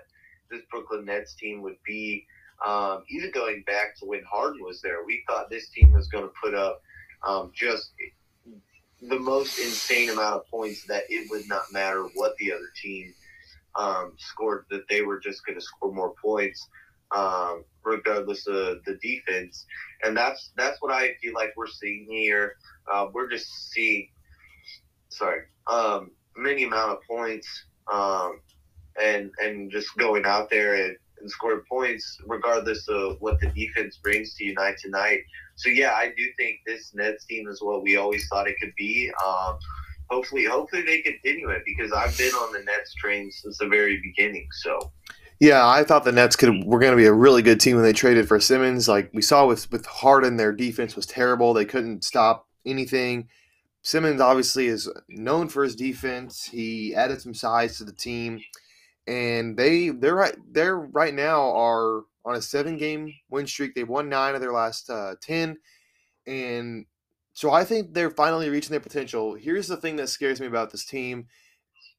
this 0.50 0.62
Brooklyn 0.70 1.04
Nets 1.04 1.34
team 1.34 1.62
would 1.62 1.76
be. 1.87 2.26
Um, 2.66 3.04
even 3.08 3.30
going 3.30 3.62
back 3.66 3.96
to 3.98 4.06
when 4.06 4.22
Harden 4.28 4.62
was 4.62 4.80
there, 4.80 5.04
we 5.04 5.22
thought 5.28 5.50
this 5.50 5.68
team 5.68 5.92
was 5.92 6.08
going 6.08 6.24
to 6.24 6.32
put 6.42 6.54
up 6.54 6.80
um, 7.26 7.52
just 7.54 7.92
the 9.02 9.18
most 9.18 9.58
insane 9.58 10.10
amount 10.10 10.37
of 10.37 10.48
points 10.48 10.84
that 10.87 11.04
it 11.08 11.30
would 11.30 11.46
not 11.48 11.72
matter 11.72 12.04
what 12.14 12.37
the 12.38 12.52
other 12.52 12.70
team 12.80 13.14
um, 13.76 14.14
scored; 14.18 14.64
that 14.70 14.88
they 14.88 15.02
were 15.02 15.20
just 15.20 15.46
going 15.46 15.58
to 15.58 15.64
score 15.64 15.92
more 15.92 16.14
points 16.20 16.68
um, 17.14 17.64
regardless 17.84 18.46
of 18.46 18.84
the 18.84 18.98
defense. 19.02 19.66
And 20.02 20.16
that's 20.16 20.50
that's 20.56 20.80
what 20.80 20.92
I 20.92 21.14
feel 21.22 21.34
like 21.34 21.52
we're 21.56 21.66
seeing 21.66 22.06
here. 22.08 22.56
Uh, 22.90 23.06
we're 23.12 23.30
just 23.30 23.70
seeing, 23.70 24.08
sorry, 25.08 25.42
um, 25.66 26.10
many 26.36 26.64
amount 26.64 26.92
of 26.92 26.98
points, 27.08 27.48
um, 27.92 28.40
and 29.00 29.30
and 29.42 29.70
just 29.70 29.96
going 29.96 30.24
out 30.24 30.50
there 30.50 30.74
and, 30.74 30.96
and 31.20 31.30
scoring 31.30 31.62
points 31.68 32.18
regardless 32.26 32.88
of 32.88 33.16
what 33.20 33.40
the 33.40 33.48
defense 33.48 33.98
brings 34.02 34.34
to 34.34 34.44
you 34.44 34.54
night 34.54 34.76
to 34.78 34.90
night. 34.90 35.20
So 35.56 35.68
yeah, 35.68 35.92
I 35.92 36.12
do 36.16 36.24
think 36.36 36.60
this 36.66 36.92
Nets 36.94 37.24
team 37.26 37.48
is 37.48 37.62
what 37.62 37.82
we 37.82 37.96
always 37.96 38.26
thought 38.28 38.48
it 38.48 38.56
could 38.60 38.74
be. 38.76 39.10
Um, 39.24 39.58
hopefully, 40.10 40.44
hopefully 40.44 40.82
they 40.82 41.00
continue 41.00 41.48
it 41.50 41.62
because 41.64 41.92
I've 41.92 42.16
been 42.18 42.32
on 42.34 42.52
the 42.52 42.60
Nets 42.60 42.94
train 42.94 43.30
since 43.30 43.58
the 43.58 43.68
very 43.68 44.00
beginning. 44.02 44.48
So 44.62 44.92
yeah, 45.40 45.66
I 45.66 45.84
thought 45.84 46.04
the 46.04 46.12
Nets 46.12 46.36
could 46.36 46.64
were 46.64 46.78
going 46.78 46.92
to 46.92 46.96
be 46.96 47.06
a 47.06 47.12
really 47.12 47.42
good 47.42 47.60
team 47.60 47.76
when 47.76 47.84
they 47.84 47.92
traded 47.92 48.28
for 48.28 48.38
Simmons. 48.40 48.88
Like 48.88 49.10
we 49.12 49.22
saw 49.22 49.46
with 49.46 49.70
with 49.72 49.86
Harden, 49.86 50.36
their 50.36 50.52
defense 50.52 50.96
was 50.96 51.06
terrible. 51.06 51.52
They 51.52 51.64
couldn't 51.64 52.04
stop 52.04 52.48
anything. 52.64 53.28
Simmons 53.82 54.20
obviously 54.20 54.66
is 54.66 54.90
known 55.08 55.48
for 55.48 55.62
his 55.62 55.76
defense. 55.76 56.44
He 56.44 56.94
added 56.94 57.20
some 57.20 57.34
size 57.34 57.78
to 57.78 57.84
the 57.84 57.92
team, 57.92 58.40
and 59.06 59.56
they 59.56 59.90
they're 59.90 60.14
right 60.14 60.36
they're 60.50 60.78
right 60.78 61.14
now 61.14 61.52
are 61.54 62.02
on 62.24 62.36
a 62.36 62.42
seven 62.42 62.76
game 62.76 63.12
win 63.28 63.46
streak. 63.46 63.74
They've 63.74 63.88
won 63.88 64.08
nine 64.08 64.34
of 64.34 64.40
their 64.40 64.52
last 64.52 64.88
uh, 64.88 65.16
ten, 65.20 65.58
and 66.26 66.86
so 67.34 67.50
I 67.50 67.64
think 67.64 67.92
they're 67.92 68.10
finally 68.10 68.48
reaching 68.48 68.70
their 68.70 68.80
potential. 68.80 69.34
Here's 69.34 69.66
the 69.66 69.76
thing 69.76 69.96
that 69.96 70.08
scares 70.08 70.40
me 70.40 70.46
about 70.46 70.70
this 70.70 70.84
team 70.84 71.26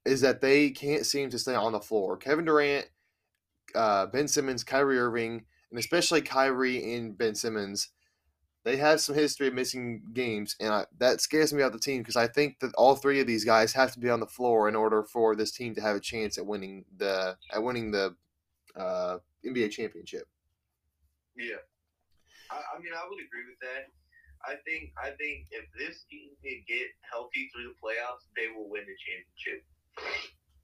is 0.06 0.22
that 0.22 0.40
they 0.40 0.70
can't 0.70 1.06
seem 1.06 1.30
to 1.32 1.40
stay 1.40 1.56
on 1.56 1.74
the 1.74 1.80
floor. 1.80 2.16
Kevin 2.16 2.46
Durant 2.46 2.88
uh, 3.76 4.08
Ben 4.08 4.28
Simmons, 4.28 4.64
Kyrie 4.64 5.00
Irving, 5.00 5.46
and 5.70 5.80
especially 5.80 6.22
Kyrie 6.22 6.96
and 6.96 7.18
Ben 7.18 7.36
Simmons, 7.36 7.90
they 8.66 8.78
have 8.78 9.00
some 9.00 9.16
history 9.16 9.48
of 9.48 9.54
missing 9.54 10.02
games, 10.14 10.56
and 10.60 10.74
I, 10.74 10.86
that 10.98 11.22
scares 11.22 11.54
me 11.54 11.62
about 11.62 11.74
the 11.74 11.80
team 11.80 12.02
because 12.02 12.16
I 12.16 12.28
think 12.28 12.60
that 12.60 12.74
all 12.76 12.96
three 12.96 13.20
of 13.20 13.28
these 13.28 13.46
guys 13.46 13.74
have 13.74 13.94
to 13.94 14.00
be 14.00 14.10
on 14.10 14.20
the 14.20 14.26
floor 14.26 14.68
in 14.68 14.76
order 14.76 15.04
for 15.04 15.36
this 15.36 15.52
team 15.52 15.76
to 15.76 15.82
have 15.82 15.96
a 15.96 16.00
chance 16.00 16.40
at 16.40 16.46
winning 16.48 16.84
the 16.98 17.38
at 17.54 17.62
winning 17.62 17.92
the 17.92 18.16
uh, 18.76 19.20
NBA 19.46 19.70
championship. 19.70 20.28
Yeah, 21.38 21.62
I, 22.50 22.56
I 22.56 22.80
mean 22.82 22.94
I 22.94 23.06
would 23.08 23.20
agree 23.24 23.46
with 23.48 23.60
that. 23.62 23.92
I 24.48 24.56
think 24.66 24.92
I 24.98 25.10
think 25.12 25.48
if 25.52 25.66
this 25.78 26.04
team 26.10 26.30
can 26.44 26.64
get 26.68 26.88
healthy 27.02 27.50
through 27.54 27.66
the 27.66 27.76
playoffs, 27.78 28.26
they 28.36 28.48
will 28.48 28.68
win 28.68 28.82
the 28.82 28.98
championship. 28.98 29.64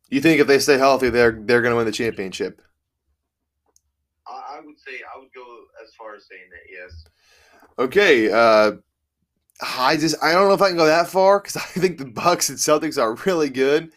You 0.09 0.21
think 0.21 0.41
if 0.41 0.47
they 0.47 0.57
stay 0.57 0.79
healthy, 0.79 1.11
they're 1.11 1.39
they're 1.39 1.61
going 1.61 1.71
to 1.71 1.77
win 1.77 1.85
the 1.85 1.91
championship? 1.91 2.61
I, 4.61 4.65
would 4.65 4.79
say 4.79 5.01
I 5.13 5.19
would 5.19 5.33
go 5.33 5.63
as 5.83 5.93
far 5.95 6.15
as 6.15 6.25
saying 6.27 6.49
that 6.51 6.71
yes. 6.71 7.05
Okay. 7.79 8.31
Uh, 8.31 8.77
I 9.61 9.97
just 9.97 10.15
I 10.23 10.33
don't 10.33 10.47
know 10.47 10.53
if 10.53 10.61
I 10.61 10.69
can 10.69 10.77
go 10.77 10.85
that 10.85 11.07
far 11.07 11.39
because 11.39 11.57
I 11.75 11.79
think 11.79 11.97
the 11.97 12.05
Bucks 12.05 12.49
and 12.49 12.57
Celtics 12.57 13.01
are 13.01 13.15
really 13.25 13.49
good. 13.49 13.91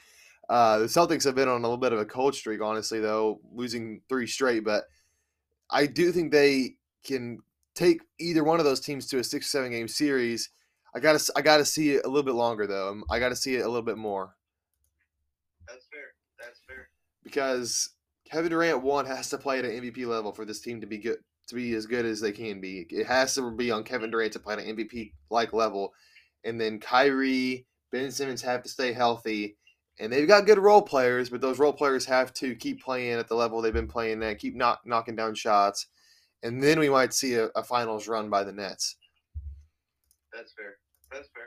Uh, 0.48 0.79
the 0.79 0.87
Celtics 0.87 1.24
have 1.24 1.35
been 1.35 1.48
on 1.48 1.61
a 1.61 1.62
little 1.62 1.79
bit 1.79 1.92
of 1.92 1.98
a 1.98 2.05
cold 2.05 2.35
streak, 2.35 2.61
honestly, 2.61 3.00
though, 3.00 3.40
losing 3.53 4.03
three 4.09 4.27
straight. 4.27 4.64
But 4.64 4.85
I 5.70 5.87
do 5.87 6.12
think 6.12 6.33
they 6.33 6.77
can 7.05 7.38
take 7.74 8.03
either 8.18 8.44
one 8.44 8.59
of 8.59 8.64
those 8.64 8.81
teams 8.81 9.07
to 9.09 9.18
a 9.18 9.24
six 9.24 9.46
or 9.46 9.48
seven 9.48 9.70
game 9.70 9.88
series. 9.88 10.50
I 10.94 11.00
gotta 11.00 11.33
I 11.35 11.42
gotta 11.42 11.64
see 11.64 11.92
it 11.92 12.05
a 12.05 12.09
little 12.09 12.22
bit 12.22 12.35
longer 12.35 12.66
though. 12.66 13.03
I 13.11 13.18
gotta 13.18 13.37
see 13.37 13.57
it 13.57 13.64
a 13.64 13.68
little 13.68 13.83
bit 13.83 13.98
more. 13.98 14.37
That's 15.66 15.87
fair. 15.90 16.14
That's 16.38 16.61
fair. 16.68 16.88
Because 17.22 17.93
Kevin 18.30 18.50
Durant 18.50 18.82
one 18.82 19.06
has 19.06 19.30
to 19.30 19.38
play 19.38 19.58
at 19.58 19.64
an 19.64 19.70
MVP 19.70 20.06
level 20.06 20.32
for 20.32 20.44
this 20.44 20.60
team 20.60 20.80
to 20.80 20.87
be 20.87 20.98
good 20.98 21.18
to 21.48 21.54
be 21.54 21.74
as 21.74 21.87
good 21.87 22.06
as 22.06 22.20
they 22.20 22.32
can 22.32 22.60
be. 22.60 22.87
It 22.88 23.06
has 23.06 23.34
to 23.34 23.50
be 23.50 23.70
on 23.70 23.84
Kevin 23.84 24.10
Durant 24.10 24.32
to 24.32 24.38
play 24.38 24.54
at 24.54 24.60
an 24.60 24.76
MVP 24.76 25.12
like 25.30 25.52
level, 25.52 25.92
and 26.44 26.60
then 26.60 26.80
Kyrie, 26.80 27.66
Ben 27.92 28.10
Simmons 28.10 28.42
have 28.42 28.62
to 28.62 28.68
stay 28.68 28.92
healthy, 28.92 29.56
and 29.98 30.12
they've 30.12 30.28
got 30.28 30.46
good 30.46 30.58
role 30.58 30.82
players, 30.82 31.28
but 31.28 31.40
those 31.40 31.58
role 31.58 31.72
players 31.72 32.06
have 32.06 32.32
to 32.34 32.54
keep 32.54 32.82
playing 32.82 33.12
at 33.12 33.28
the 33.28 33.34
level 33.34 33.60
they've 33.60 33.72
been 33.72 33.87
playing 33.87 34.22
at, 34.22 34.38
keep 34.38 34.54
knock, 34.54 34.80
knocking 34.87 35.16
down 35.16 35.34
shots, 35.34 35.87
and 36.42 36.62
then 36.62 36.78
we 36.78 36.88
might 36.88 37.12
see 37.12 37.34
a, 37.34 37.46
a 37.54 37.62
finals 37.62 38.08
run 38.08 38.30
by 38.30 38.42
the 38.42 38.52
Nets. 38.52 38.96
That's 40.32 40.52
fair. 40.52 40.76
That's 41.12 41.28
fair. 41.34 41.44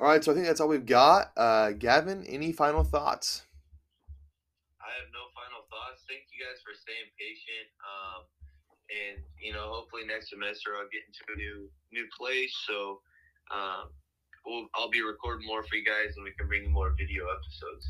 All 0.00 0.06
right, 0.06 0.22
so 0.22 0.30
I 0.30 0.34
think 0.34 0.46
that's 0.46 0.60
all 0.60 0.68
we've 0.68 0.86
got. 0.86 1.32
Uh, 1.36 1.72
Gavin, 1.72 2.24
any 2.24 2.52
final 2.52 2.84
thoughts? 2.84 3.46
I 4.88 4.96
have 5.04 5.12
no 5.12 5.28
final 5.36 5.68
thoughts. 5.68 6.08
Thank 6.08 6.32
you 6.32 6.40
guys 6.40 6.64
for 6.64 6.72
staying 6.72 7.12
patient. 7.20 7.68
Um, 7.84 8.24
and 8.88 9.20
you 9.36 9.52
know, 9.52 9.68
hopefully 9.68 10.08
next 10.08 10.32
semester 10.32 10.72
I'll 10.80 10.88
get 10.88 11.04
into 11.04 11.22
a 11.28 11.36
new 11.36 11.68
new 11.92 12.08
place. 12.16 12.56
So 12.64 13.04
um, 13.52 13.92
we'll, 14.48 14.66
I'll 14.74 14.90
be 14.90 15.04
recording 15.04 15.46
more 15.46 15.62
for 15.62 15.76
you 15.76 15.84
guys, 15.84 16.16
and 16.16 16.24
we 16.24 16.32
can 16.32 16.48
bring 16.48 16.64
you 16.64 16.70
more 16.70 16.96
video 16.96 17.28
episodes. 17.28 17.84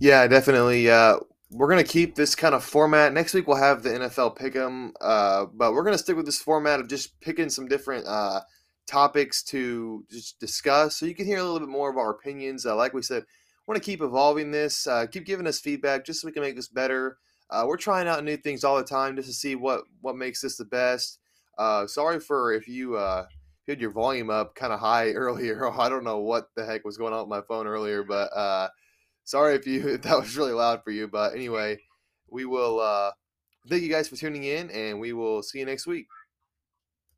Yeah, 0.00 0.26
definitely. 0.26 0.90
Uh, 0.90 1.20
we're 1.50 1.68
gonna 1.68 1.84
keep 1.84 2.14
this 2.14 2.34
kind 2.34 2.54
of 2.54 2.64
format. 2.64 3.12
Next 3.12 3.32
week 3.32 3.46
we'll 3.46 3.56
have 3.56 3.82
the 3.82 3.90
NFL 3.90 4.36
pick'em, 4.36 4.92
uh, 5.00 5.46
but 5.54 5.72
we're 5.72 5.84
gonna 5.84 5.98
stick 5.98 6.16
with 6.16 6.26
this 6.26 6.40
format 6.40 6.80
of 6.80 6.88
just 6.88 7.18
picking 7.20 7.48
some 7.48 7.66
different 7.66 8.06
uh, 8.06 8.40
topics 8.86 9.42
to 9.44 10.04
just 10.10 10.38
discuss, 10.38 10.96
so 10.96 11.06
you 11.06 11.14
can 11.14 11.26
hear 11.26 11.38
a 11.38 11.42
little 11.42 11.60
bit 11.60 11.68
more 11.68 11.90
of 11.90 11.96
our 11.96 12.10
opinions. 12.10 12.66
Uh, 12.66 12.76
like 12.76 12.92
we 12.92 13.02
said, 13.02 13.24
want 13.66 13.82
to 13.82 13.84
keep 13.84 14.02
evolving 14.02 14.50
this, 14.50 14.86
uh, 14.86 15.06
keep 15.06 15.24
giving 15.24 15.46
us 15.46 15.60
feedback 15.60 16.04
just 16.04 16.20
so 16.20 16.28
we 16.28 16.32
can 16.32 16.42
make 16.42 16.56
this 16.56 16.68
better. 16.68 17.18
Uh, 17.50 17.64
we're 17.66 17.76
trying 17.76 18.08
out 18.08 18.24
new 18.24 18.36
things 18.36 18.64
all 18.64 18.76
the 18.76 18.84
time 18.84 19.16
just 19.16 19.28
to 19.28 19.34
see 19.34 19.54
what 19.54 19.82
what 20.00 20.16
makes 20.16 20.40
this 20.40 20.56
the 20.56 20.64
best. 20.64 21.18
Uh, 21.58 21.86
sorry 21.86 22.18
for 22.20 22.52
if 22.52 22.66
you 22.66 22.96
uh, 22.96 23.26
had 23.68 23.80
your 23.80 23.90
volume 23.90 24.30
up 24.30 24.54
kind 24.54 24.72
of 24.72 24.80
high 24.80 25.10
earlier. 25.12 25.70
I 25.70 25.88
don't 25.88 26.04
know 26.04 26.18
what 26.18 26.48
the 26.56 26.64
heck 26.64 26.84
was 26.84 26.96
going 26.96 27.12
on 27.12 27.20
with 27.20 27.28
my 27.28 27.42
phone 27.42 27.66
earlier, 27.66 28.02
but 28.02 28.34
uh, 28.36 28.68
sorry 29.24 29.54
if 29.54 29.66
you 29.66 29.88
if 29.94 30.02
that 30.02 30.18
was 30.18 30.36
really 30.36 30.52
loud 30.52 30.82
for 30.82 30.90
you. 30.90 31.08
But 31.08 31.34
anyway, 31.34 31.78
we 32.28 32.44
will 32.44 32.80
uh, 32.80 33.12
thank 33.68 33.82
you 33.82 33.90
guys 33.90 34.08
for 34.08 34.16
tuning 34.16 34.44
in, 34.44 34.70
and 34.70 35.00
we 35.00 35.12
will 35.12 35.42
see 35.42 35.60
you 35.60 35.66
next 35.66 35.86
week. 35.86 36.06